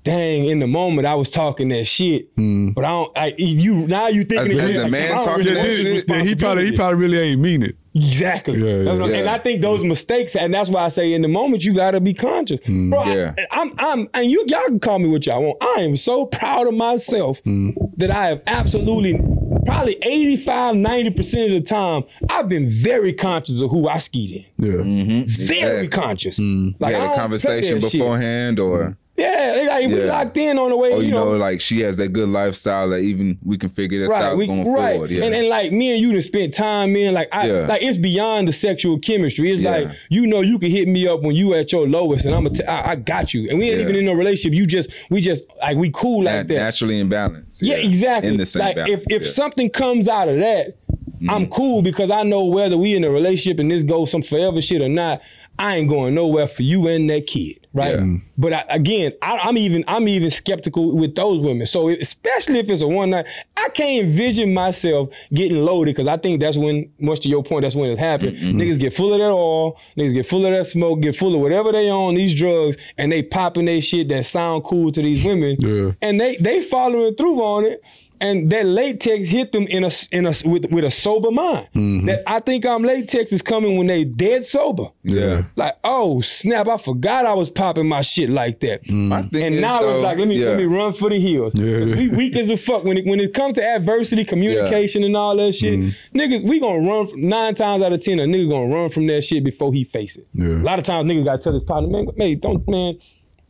[0.05, 2.69] dang, in the moment I was talking that shit, hmm.
[2.71, 3.17] but I don't.
[3.17, 5.71] I, you now you As- thinking as it the like, man I talking really that
[5.71, 7.75] shit, yeah, he probably he probably really ain't mean it.
[7.93, 8.57] Exactly.
[8.59, 9.17] Yeah, That's what I'm yeah.
[9.19, 11.99] And I think those mistakes, and that's why I say in the moment you gotta
[11.99, 12.61] be conscious.
[12.65, 12.91] Hmm.
[12.91, 13.33] Bro, I- Yeah.
[13.51, 15.57] I'm I'm and you y'all can call me what y'all want.
[15.61, 17.71] I am so proud of myself hmm.
[17.97, 19.19] that I have absolutely
[19.65, 24.45] probably 85, 90% of the time, I've been very conscious of who I skied in.
[24.63, 25.23] Yeah, mm-hmm.
[25.25, 25.87] Very Exactly.
[25.87, 26.37] conscious.
[26.37, 27.99] You Like I had a conversation that shit.
[27.99, 30.05] beforehand, or Yeah, like, we Yeah.
[30.07, 30.91] locked in on the way.
[30.91, 33.69] or you you know, know, like she has that good lifestyle that even we can
[33.69, 34.91] figure this right, out we, going right.
[34.93, 35.09] forward.
[35.11, 35.23] Yeah.
[35.23, 37.67] And and like me and you to spend time, in Like I, Yeah.
[37.67, 39.51] like it's beyond the sexual chemistry.
[39.51, 39.71] It's Yeah.
[39.71, 42.45] like you know you can hit me up when you at your lowest, and I'm
[42.45, 43.49] a t- I, I got you.
[43.49, 44.53] And we ain't even in a relationship.
[44.57, 46.55] You just we just like we cool like Nat- that.
[46.55, 47.61] naturally in balance.
[47.63, 48.31] Yeah, exactly.
[48.31, 49.05] In the same like balance.
[49.09, 50.75] if if something comes out of that,
[51.15, 51.29] Mm-hmm.
[51.29, 54.61] I'm cool because I know whether we in a relationship and this goes some forever
[54.61, 55.21] shit or not.
[55.57, 57.99] I ain't going nowhere for you and that kid, right?
[57.99, 58.15] Yeah.
[58.37, 61.67] But I, again, I, I'm even I'm even skeptical with those women.
[61.67, 66.17] So especially if it's a one night, I can't envision myself getting loaded because I
[66.17, 68.37] think that's when, much to your point, that's when it happened.
[68.37, 68.59] Mm-hmm.
[68.59, 71.41] Niggas get full of that oil, niggas get full of that smoke, get full of
[71.41, 75.23] whatever they on these drugs, and they popping they shit that sound cool to these
[75.23, 75.91] women, Yeah.
[76.01, 77.81] and they they following through on it.
[78.21, 81.67] And that latex hit them in a in a with with a sober mind.
[81.75, 82.05] Mm-hmm.
[82.05, 84.85] That I think I'm latex is coming when they dead sober.
[85.03, 85.41] yeah.
[85.57, 86.69] Like, oh snap!
[86.69, 88.89] I forgot I was popping my shit like that.
[88.89, 90.49] My thing And is, now it's like, let me yeah.
[90.49, 91.53] let me run for the hills.
[91.55, 91.85] Yeah.
[91.95, 95.35] We weak as a fuck when it when it comes to adversity, communication, and all
[95.37, 95.79] that shit.
[96.13, 98.19] Niggas, we gonna run from, nine times out of ten.
[98.19, 100.27] A nigga gonna run from that shit before he face it.
[100.33, 100.47] Yeah.
[100.47, 102.97] A lot of times, niggas gotta tell his partner, man, man, don't man.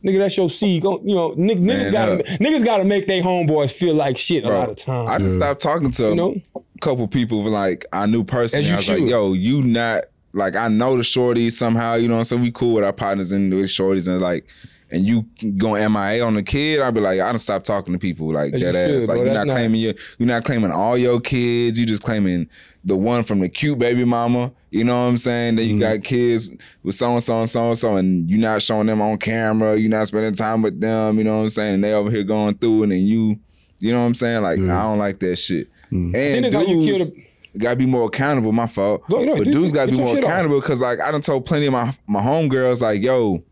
[0.04, 0.82] Nigga, that's your seed.
[0.82, 4.44] Go, you know, niggas, niggas gotta uh, niggas gotta make their homeboys feel like shit
[4.44, 5.10] a Bro, lot of times.
[5.10, 6.36] I just stopped talking to know?
[6.54, 8.64] a couple people like I knew personally.
[8.66, 10.04] As you I was like, yo, you not
[10.36, 13.52] like I know the shorties somehow, you know, so we cool with our partners and
[13.52, 14.46] with shorties and like
[14.88, 15.22] and you
[15.56, 18.52] going MIA on the kid, I'd be like, I don't stop talking to people like
[18.52, 19.08] that ass.
[19.08, 19.24] Like bro.
[19.24, 22.48] you're not not- claiming your you're not claiming all your kids, you just claiming
[22.84, 24.52] the one from the cute baby mama.
[24.70, 25.56] You know what I'm saying?
[25.56, 25.80] Then you Mm-hmm.
[25.96, 29.00] got kids with so and so and so and so, and you're not showing them
[29.02, 31.74] on camera, you're not spending time with them, you know what I'm saying?
[31.74, 33.40] And they over here going through it and you
[33.80, 34.42] You know what I'm saying?
[34.42, 35.68] Like I don't like that shit.
[35.90, 37.25] And Then you kill dudes the-
[37.58, 38.52] gotta be more accountable.
[38.52, 39.02] My fault.
[39.08, 41.66] Go- no, but do- dudes gotta be more accountable because like I done told plenty
[41.66, 43.42] of my my homegirls like, yo,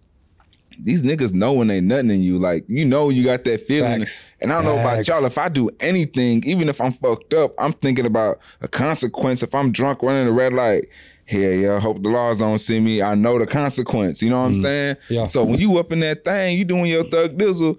[0.81, 2.39] these niggas know when they nothing in you.
[2.39, 4.01] Like you know you got that feeling.
[4.01, 4.25] Facts.
[4.41, 5.25] And I don't know about y'all.
[5.25, 9.43] If I do anything, even if I'm fucked up, I'm thinking about a consequence.
[9.43, 10.87] If I'm drunk running a red light,
[11.27, 13.01] hell yeah, hope the laws don't see me.
[13.03, 14.21] I know the consequence.
[14.23, 14.97] You know what I'm saying?
[15.09, 15.27] Yeah.
[15.27, 17.79] So when you up in that thing, you doing your thug dizzle.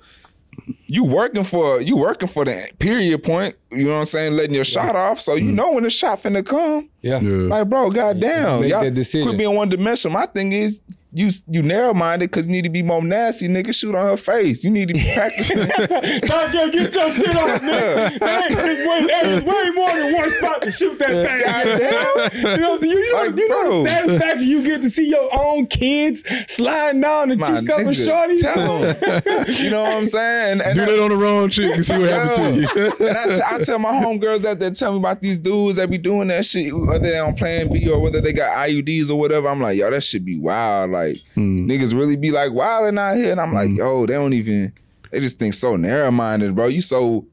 [0.88, 3.56] You working for you working for the period point.
[3.72, 4.34] You know what I'm saying?
[4.34, 5.56] Letting your shot off, so you mm.
[5.56, 6.89] know when the shot finna come.
[7.01, 7.20] Yeah.
[7.20, 7.47] Yeah.
[7.47, 9.28] Like, bro, goddamn, Make y'all that decision.
[9.28, 10.14] quit being one dimensional.
[10.14, 10.82] My thing is,
[11.16, 13.47] you you narrow minded because you need to be more nasty.
[13.47, 14.63] Nigga, shoot on her face.
[14.63, 15.57] You need to be practicing.
[15.59, 18.18] Dog, yo, get your shit off, man.
[18.20, 21.41] There ain't- There's way, there's way more than one spot to shoot that thing.
[21.45, 22.51] Goddamn.
[22.55, 25.30] You know, you, you know, Like, you know the satisfaction you get to see your
[25.39, 28.41] own kids sliding down the My cheek up of nigga, shorties.
[28.53, 29.45] tell 'em.
[29.63, 30.51] you know what I'm saying?
[30.53, 33.07] And, and Do I- that on the wrong chick and see what happens to you.
[33.07, 35.89] and I, t- I tell my homegirls that they tell me about these dudes that
[35.89, 39.16] be doing that shit, whether they on Plan B or whether they got IUDs or
[39.20, 39.47] whatever.
[39.47, 40.91] I'm like, yo, that should be wild.
[40.91, 41.05] Like
[41.36, 44.74] niggas really be like wilding out here, and I'm like, yo, they don't even.
[45.12, 46.68] They just think so narrow minded, bro.
[46.68, 47.26] You so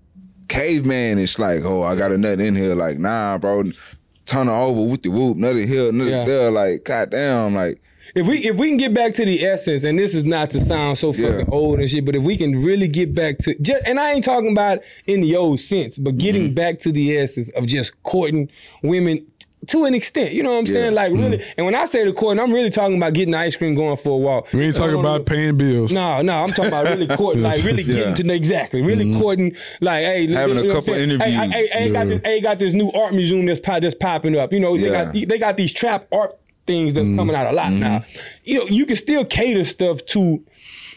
[0.48, 1.38] cavemanish.
[1.38, 2.74] Like, oh, I got a nut in here.
[2.74, 3.64] Like, nah, bro.
[4.24, 6.24] Turn her over with the whoop, nothing here, nothing Yeah.
[6.24, 6.50] there.
[6.50, 7.82] Like, goddamn, like.
[8.14, 10.60] If we if we can get back to the essence, and this is not to
[10.60, 11.44] sound so fucking Yeah.
[11.48, 14.24] old and shit, but if we can really get back to just, and I ain't
[14.24, 16.54] talking about in the old sense, but getting Mm-hmm.
[16.54, 18.50] back to the essence of just courting
[18.82, 19.24] women
[19.68, 20.32] to an extent.
[20.32, 20.94] You know what I'm saying?
[20.94, 21.06] Yeah.
[21.06, 21.14] Mm-hmm.
[21.16, 23.74] Like really, and when I say the court, I'm really talking about getting ice cream
[23.74, 24.52] going for a walk.
[24.52, 25.92] We ain't talking on- about paying bills.
[25.92, 27.94] No, no, I'm talking about really courting, like really Yeah.
[27.94, 31.20] getting to know exactly, really courting, like hey, Having a you know I'm couple saying?
[31.20, 31.72] Hey, I- interviews.
[31.72, 34.52] Hey, hey, got this, hey, got this new art museum that's pop, that's popping up.
[34.52, 35.04] You know, they Yeah.
[35.04, 36.36] got they got these trap art
[36.66, 37.98] things that's coming out a lot now.
[37.98, 38.28] Mm-hmm.
[38.44, 40.44] You know, you can still cater stuff to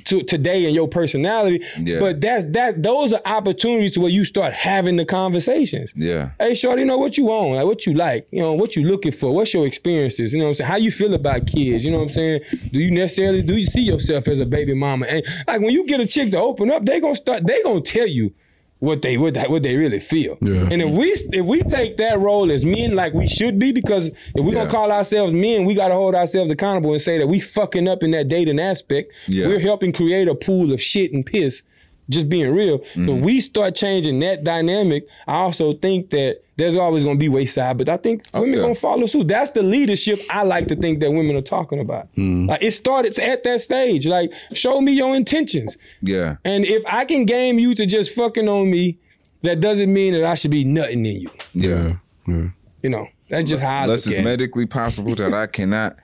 [0.05, 1.99] to today and your personality, Yeah.
[1.99, 5.93] but that's that those are opportunities to where you start having the conversations.
[5.95, 6.31] Yeah.
[6.39, 8.83] Hey, shorty, you know what you want, like what you like, you know, what you
[8.85, 10.69] looking for, what's your experiences, you know what I'm saying?
[10.69, 12.41] How you feel about kids, you know what I'm saying?
[12.71, 15.07] Do you necessarily do you see yourself as a baby mama?
[15.07, 17.81] And like when you get a chick to open up, they gonna start, they gonna
[17.81, 18.31] tell you
[18.79, 20.37] what they what, they- what they really feel.
[20.41, 20.67] Yeah.
[20.69, 21.07] And if we
[21.37, 24.59] if we take that role as men like we should be, because if we Yeah.
[24.59, 28.03] gonna call ourselves men, we gotta hold ourselves accountable and say that we fucking up
[28.03, 29.13] in that dating aspect.
[29.27, 29.47] Yeah.
[29.47, 31.63] We're helping create a pool of shit and piss.
[32.09, 32.79] Just being real.
[32.79, 33.07] Mm-hmm.
[33.07, 35.07] So we start changing that dynamic.
[35.27, 38.61] I also think that there's always gonna be wayside, but I think women Okay.
[38.61, 39.27] gonna follow suit.
[39.27, 42.05] That's the leadership I like to think that women are talking about.
[42.15, 42.47] Mm-hmm.
[42.49, 44.05] Like it started at that stage.
[44.05, 45.77] Like, show me your intentions.
[46.01, 46.35] Yeah.
[46.45, 48.99] And if I can game you to just fucking on me,
[49.41, 51.29] that doesn't mean that I should be nutting in you.
[51.53, 51.95] Yeah.
[52.27, 52.47] Yeah.
[52.83, 54.23] You know, that's just how I Unless it's at it.
[54.23, 55.97] medically possible that I cannot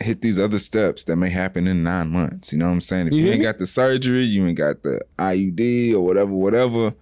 [0.00, 2.52] hit these other steps that may happen in nine months.
[2.52, 3.08] You know what I'm saying?
[3.08, 6.94] If You you, ain't got the surgery, you ain't got the IUD or whatever, whatever,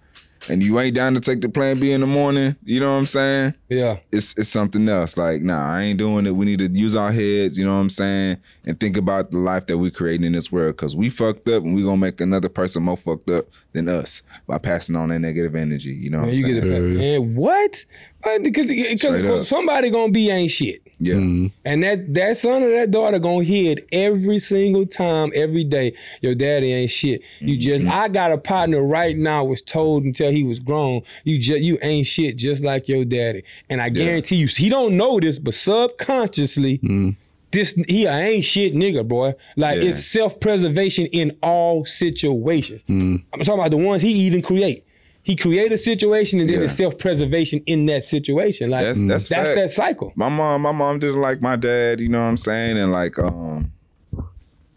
[0.49, 2.99] and you ain't down to take the plan B in the morning, you know what
[2.99, 3.53] I'm saying?
[3.69, 3.97] Yeah.
[4.11, 5.17] It's it's something else.
[5.17, 6.31] Like, nah, I ain't doing it.
[6.35, 8.37] We need to use our heads, you know what I'm saying?
[8.65, 10.77] And think about the life that we're creating in this world.
[10.77, 14.21] Cause we fucked up and we gonna make another person more fucked up than us
[14.47, 15.91] by passing on that negative energy.
[15.91, 16.55] You know what Man, I'm you saying?
[16.61, 17.01] get it back.
[17.03, 17.19] Yeah.
[17.19, 17.85] Man, what?
[18.27, 20.81] Uh, Because because somebody gonna be ain't shit.
[20.99, 21.15] Yeah.
[21.15, 21.47] Mm-hmm.
[21.65, 25.95] And that that son or that daughter gonna hear it every single time, every day.
[26.21, 27.21] Your daddy ain't shit.
[27.39, 27.85] You mm-hmm.
[27.85, 31.61] just I got a partner right now was told until he was grown, you just
[31.61, 33.43] you ain't shit just like your daddy.
[33.69, 37.11] And I guarantee you, he don't know this, but subconsciously, mm-hmm.
[37.51, 39.35] this he a ain't shit nigga, boy.
[39.55, 39.89] Like Yeah.
[39.89, 42.83] it's self-preservation in all situations.
[42.89, 44.83] I'm talking about the ones he even create.
[45.27, 46.63] He create a situation and then Yeah.
[46.63, 48.69] it's self-preservation in that situation.
[48.69, 50.13] Like That's- that's that's that cycle.
[50.15, 52.77] my mom, my mom didn't like my dad, you know what I'm saying?
[52.77, 53.71] And like, um,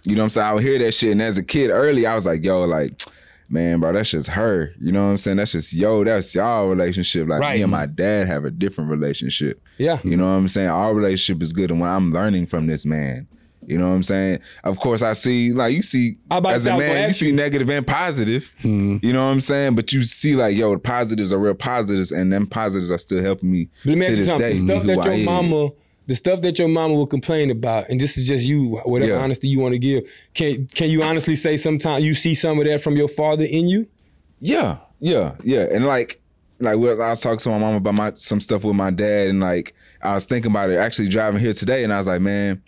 [0.04, 0.46] you know what I'm saying?
[0.48, 1.12] I would hear that shit.
[1.12, 3.00] And as a kid early, I was like, yo, like,
[3.48, 4.72] man, bro, that's just her.
[4.80, 5.36] You know what I'm saying?
[5.36, 7.28] That's just yo, that's y'all relationship.
[7.28, 7.56] Like Right.
[7.58, 9.60] me and my dad have a different relationship.
[9.78, 10.00] Yeah.
[10.02, 10.68] You know what I'm saying?
[10.68, 13.28] Our relationship is good and when I'm learning from this man.
[13.70, 14.40] You know what I'm saying?
[14.64, 17.08] Of course, I see like you see about as say, I a was gonna man,
[17.08, 18.50] you see negative and positive.
[18.62, 18.96] Hmm.
[19.02, 19.74] You know what I'm saying?
[19.76, 23.22] But you see like yo, the positives are real positives, and them positives are still
[23.22, 24.48] helping me But let me to ask this something.
[24.48, 24.52] day.
[24.54, 25.24] The stuff who that I your is.
[25.26, 25.68] mama,
[26.06, 29.18] the stuff that your mama will complain about, and this is just you, whatever Yeah.
[29.22, 30.04] honesty you want to give.
[30.34, 33.68] Can can you honestly say sometimes you see some of that from your father in
[33.68, 33.86] you?
[34.40, 35.66] Yeah, yeah, yeah.
[35.70, 36.20] And like,
[36.58, 36.76] like I
[37.10, 40.14] was talking to my mom about my some stuff with my dad, and like I
[40.14, 42.62] was thinking about it actually driving here today, and I was like, man,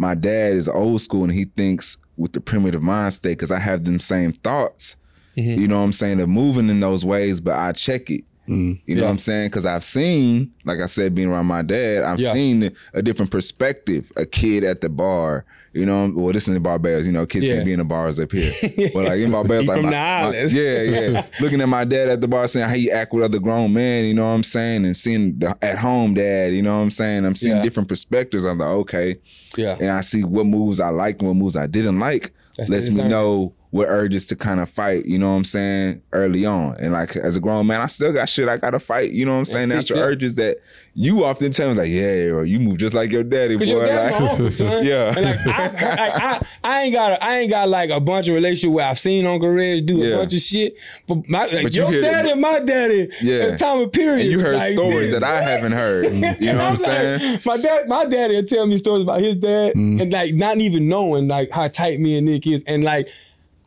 [0.00, 3.58] my dad is old school, and he thinks with the primitive mind state because I
[3.58, 4.96] have them same thoughts.
[5.36, 5.60] Mm-hmm.
[5.60, 6.20] You know what I'm saying?
[6.22, 8.24] Of moving in those ways, but I check it.
[8.50, 8.80] Mm.
[8.86, 9.48] You know what I'm saying?
[9.48, 12.32] Because I've seen, like I said, being around my dad, I've Yeah.
[12.32, 14.10] seen a different perspective.
[14.16, 17.46] A kid at the bar, you know, well, this is in Barbados, you know, kids
[17.46, 17.54] Yeah.
[17.54, 18.52] can't be in the bars up here.
[18.92, 19.90] but like in Barbados, He like from my,
[20.32, 21.26] the my- yeah, yeah.
[21.40, 24.04] Looking at my dad at the bar, saying how he act with other grown men,
[24.06, 26.90] you know what I'm saying, and seeing the at home dad, you know what I'm
[26.90, 27.24] saying.
[27.24, 27.62] I'm seeing Yeah.
[27.62, 28.44] different perspectives.
[28.44, 29.16] I'm like, okay,
[29.56, 29.76] Yeah.
[29.80, 32.32] and I see what moves I like and what moves I didn't like.
[32.58, 33.10] That's lets me design.
[33.10, 36.74] know what urges to kind of fight, you know what I'm saying, early on.
[36.80, 39.32] And like as a grown man, I still got shit I gotta fight, you know
[39.32, 39.68] what I'm saying?
[39.68, 40.58] fix Natural urges that
[40.94, 43.64] you often tell me like, yeah, or you move just like your daddy, boy.
[43.64, 44.84] Your dad's like, my uncle, son.
[44.90, 45.14] Yeah.
[45.16, 48.34] And like I, I, I ain't got, a, I ain't got like a bunch of
[48.34, 50.14] relationship where I've seen Uncle Reg do Yeah.
[50.14, 50.76] a bunch of shit.
[51.06, 53.50] But my, like, But you your daddy and my daddy, Yeah.
[53.52, 56.06] at time of period, and you heard like stories that I haven't heard.
[56.40, 57.40] You know what I'm like, saying?
[57.44, 60.00] My dad, my daddy will tell me stories about his dad, mm-hmm.
[60.00, 63.08] and like not even knowing like how tight me and Nick is, and like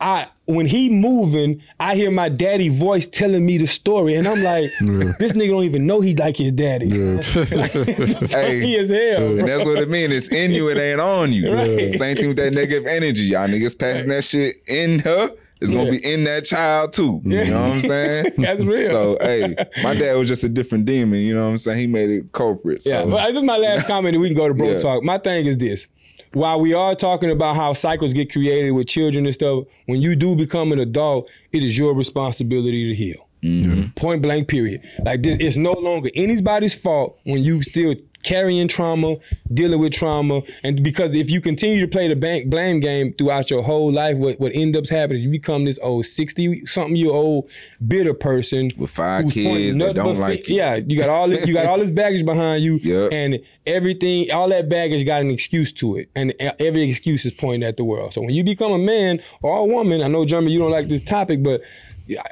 [0.04, 4.44] I when he moving, I hear my daddy voice telling me the story, and I'm
[4.44, 4.70] like,
[5.18, 6.88] this nigga don't even know he like his daddy.
[6.92, 7.20] like,
[7.76, 8.28] it's funny
[8.60, 8.78] Hey.
[8.80, 9.28] as hell.
[9.30, 9.48] And bro.
[9.48, 10.12] that's what it means.
[10.12, 11.54] It's in you, it ain't on you.
[11.54, 11.90] Right.
[11.92, 13.22] Same thing with that negative energy.
[13.24, 15.32] Y'all niggas passing that shit in her.
[15.62, 15.92] It's gonna Yeah.
[15.92, 17.22] be in that child too.
[17.24, 18.34] You know what I'm saying?
[18.38, 18.90] That's real.
[18.90, 21.80] So hey, my dad was just a different demon, you know what I'm saying?
[21.80, 22.84] He made it culprit.
[22.84, 24.80] So Yeah, but this is my last comment, and we can go to bro Yeah.
[24.80, 25.04] talk.
[25.04, 25.88] My thing is this:
[26.34, 30.16] while we are talking about how cycles get created with children and stuff, when you
[30.16, 33.28] do become an adult, it is your responsibility to heal.
[33.44, 33.92] Mm-hmm.
[33.96, 34.48] Point blank.
[34.48, 34.82] Period.
[35.04, 39.18] Like this, it's no longer anybody's fault when you still carrying trauma,
[39.54, 43.50] dealing with trauma, and because if you continue to play the bank blame game throughout
[43.52, 46.96] your whole life, what what ends up happening is you become this old sixty something
[46.96, 47.50] year old
[47.88, 50.56] bitter person With five kids that don't like you.
[50.56, 53.12] Yeah, you got all this, you got all this baggage behind you, Yep.
[53.12, 57.68] and everything, all that baggage got an excuse to it, and every excuse is pointing
[57.68, 58.14] at the world.
[58.14, 60.88] So when you become a man or a woman, I know Jeremy, you don't like
[60.88, 61.62] this topic, but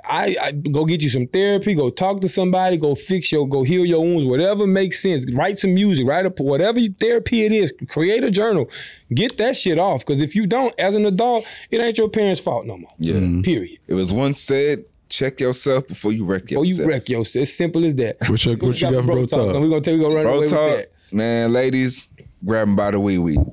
[0.03, 3.63] I, I go get you some therapy, go talk to somebody, go fix your, go
[3.63, 5.25] heal your wounds, whatever makes sense.
[5.33, 7.73] Write some music, write a whatever you, therapy it is.
[7.87, 8.69] Create a journal,
[9.13, 10.05] get that shit off.
[10.05, 12.91] Because if you don't, as an adult, it ain't your parents' fault no more.
[12.99, 13.41] Yeah.
[13.43, 13.79] Period.
[13.87, 16.85] It was once said, check yourself before you wreck Before yourself.
[16.85, 18.17] you wreck yourself, it's simple as that.
[18.29, 19.53] What you- what you got for bro talk?
[19.55, 20.91] And we're gonna tell we gonna run Bro away with talk, that.
[21.11, 22.09] man, ladies,
[22.45, 23.35] grab them by the wee wee.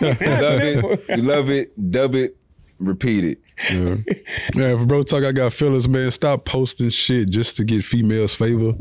[0.00, 2.36] love it, you love it, dub it,
[2.78, 3.38] repeat it.
[3.70, 3.96] Yeah.
[4.54, 6.10] yeah, for bro talk, I got feelings, man.
[6.10, 8.74] Stop posting shit just to get females' favor.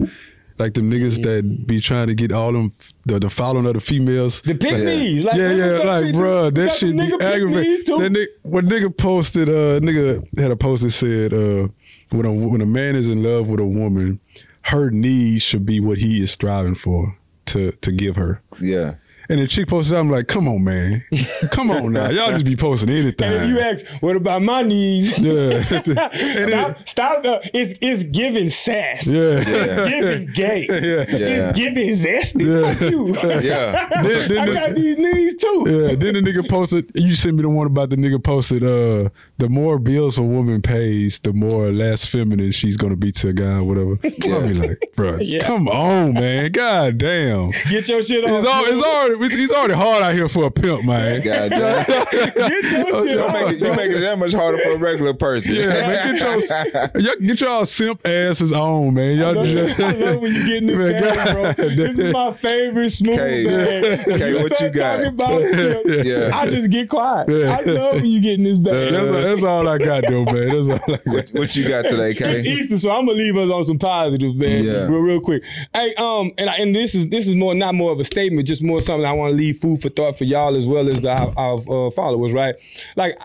[0.60, 2.74] Like them niggas that be trying to get all them
[3.06, 4.41] the, the following of the females.
[4.41, 4.86] The pick Yeah.
[4.86, 6.18] me's, like yeah, yeah, like, we do?
[6.18, 7.86] bruh, that shit some be nigga pick me's, aggravating.
[7.86, 7.98] too.
[8.00, 11.68] That nigga, when nigga posted, uh, nigga had a post that said, uh,
[12.10, 14.20] when a when a man is in love with a woman,
[14.64, 17.16] her needs should be what he is striving for
[17.48, 18.41] to to give her.
[18.60, 18.95] Yeah.
[19.30, 21.04] And the chick posted, I'm like, come on, man,
[21.52, 23.28] come on now, y'all just be posting anything.
[23.28, 25.18] And if you ask, what about my knees?
[25.20, 25.64] yeah,
[26.46, 27.26] stop, stop.
[27.26, 29.06] Uh, it's it's giving sass.
[29.08, 30.66] yeah, It's giving gay.
[30.70, 30.78] yeah.
[31.18, 31.50] Yeah.
[31.50, 32.46] It's giving zesty.
[32.46, 32.74] Yeah.
[32.74, 33.08] Fuck you.
[33.48, 34.02] Yeah.
[34.04, 35.64] Then- then I this- got these knees too.
[35.68, 36.90] Yeah, then the nigga posted.
[36.96, 38.64] You sent me the one about the nigga posted.
[38.64, 43.30] Uh, the more bills a woman pays, the more less feminine she's gonna be to
[43.30, 43.92] a guy, or whatever.
[44.04, 45.46] I'll be like, bro, Yeah.
[45.46, 47.50] come on, man, god damn.
[47.70, 48.40] Get your shit off.
[48.42, 51.22] It's, all, it's already it's, it's already hard out here for a pimp, man.
[51.24, 51.86] God damn.
[52.11, 53.34] Get your shit You off.
[53.34, 55.55] make, it, you make it that much harder for a regular person.
[55.55, 59.18] Yeah, man, get your y'all, get y'all simp asses on, man.
[59.18, 61.43] Y'all love, just, I love when you get in the Man, bag, bro.
[61.68, 63.45] God This is my favorite smooth Okay.
[63.45, 64.07] bag.
[64.07, 65.03] Okay, what you got?
[65.03, 66.32] About simp, Yeah.
[66.34, 67.30] I just get quiet.
[67.30, 67.57] Yeah.
[67.57, 68.91] I love when you get in this bag.
[68.91, 70.49] that's, that's all I got, though, man.
[70.49, 71.05] That's all I got.
[71.05, 72.41] What, what you got today, It's Kay?
[72.41, 74.63] Easter, so I'm gonna leave us on some positive, man.
[74.63, 74.74] Yeah.
[74.88, 75.43] Real, real quick.
[75.74, 78.47] Hey, um, and I, and this is this is more not more of a statement,
[78.47, 81.01] just more something I want to leave food for thought for y'all as well as
[81.01, 82.55] the, our, our uh, followers, right?
[82.95, 83.18] Like,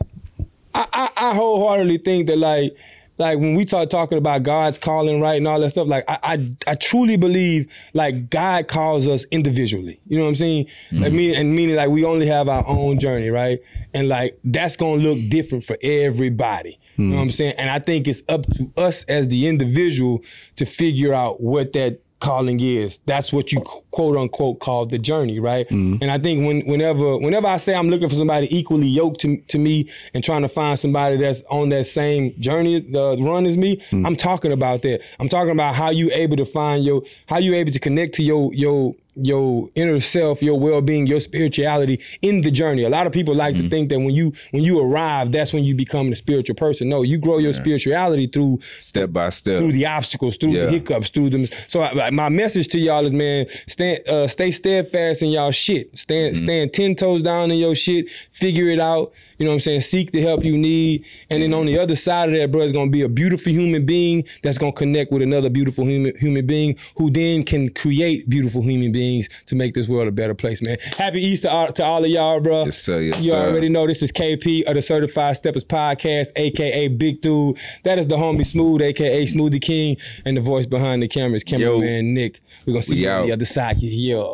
[0.75, 2.75] I, I I wholeheartedly think that like.
[3.19, 6.19] Like when we start talking about God's calling, right, and all that stuff, like I,
[6.23, 10.01] I, I truly believe like God calls us individually.
[10.09, 10.67] You know what I'm saying?
[10.93, 13.61] Like meaning and meaning like we only have our own journey, right?
[13.93, 16.81] And like that's gonna look different for everybody.
[16.97, 17.55] You know what I'm saying?
[17.59, 20.25] And I think it's up to us as the individual
[20.57, 23.01] to figure out what that calling is.
[23.05, 23.61] That's what you
[23.91, 25.69] quote unquote call the journey, right?
[25.69, 25.97] Mm-hmm.
[26.01, 29.37] And I think when whenever whenever I say I'm looking for somebody equally yoked to,
[29.49, 33.59] to me and trying to find somebody that's on that same journey, the run as
[33.59, 34.07] me, mm-hmm.
[34.07, 35.03] I'm talking about that.
[35.19, 38.23] I'm talking about how you able to find your how you able to connect to
[38.23, 42.83] your your your inner self, your well-being, your spirituality in the journey.
[42.85, 45.65] A lot of people like to think that when you when you arrive, that's when
[45.65, 46.89] you become the spiritual person.
[46.89, 49.59] No, you grow your spirituality through Step by step.
[49.61, 50.67] through the obstacles, through Yeah.
[50.67, 51.45] the hiccups, through them.
[51.69, 55.97] So I, my message to y'all is, man, stand, uh, stay steadfast in y'all shit.
[55.99, 56.45] Stand, Mm-hmm.
[56.45, 58.11] stand ten toes down in your shit.
[58.31, 59.13] Figure it out.
[59.39, 59.81] You know what I'm saying?
[59.83, 61.05] Seek the help you need.
[61.29, 63.85] And then on the other side of that, bro, is gonna be a beautiful human
[63.85, 68.63] being that's gonna connect with another beautiful human human being who then can create beautiful
[68.63, 69.02] human beings
[69.47, 70.77] to make this world a better place, man.
[70.97, 72.65] Happy Easter uh, to all of y'all, bro.
[72.65, 73.01] Yes, sir.
[73.01, 73.49] Yes, you sir.
[73.49, 77.59] already know this is KP of the Certified Steppers Podcast, aka Big Dude.
[77.85, 81.45] That is the homie Smooth, aka Smoothie King, and the voice behind the camera is
[81.45, 82.41] cameraman Nick.
[82.67, 83.77] We're gonna see We you on the other side.
[83.79, 84.25] Yeah.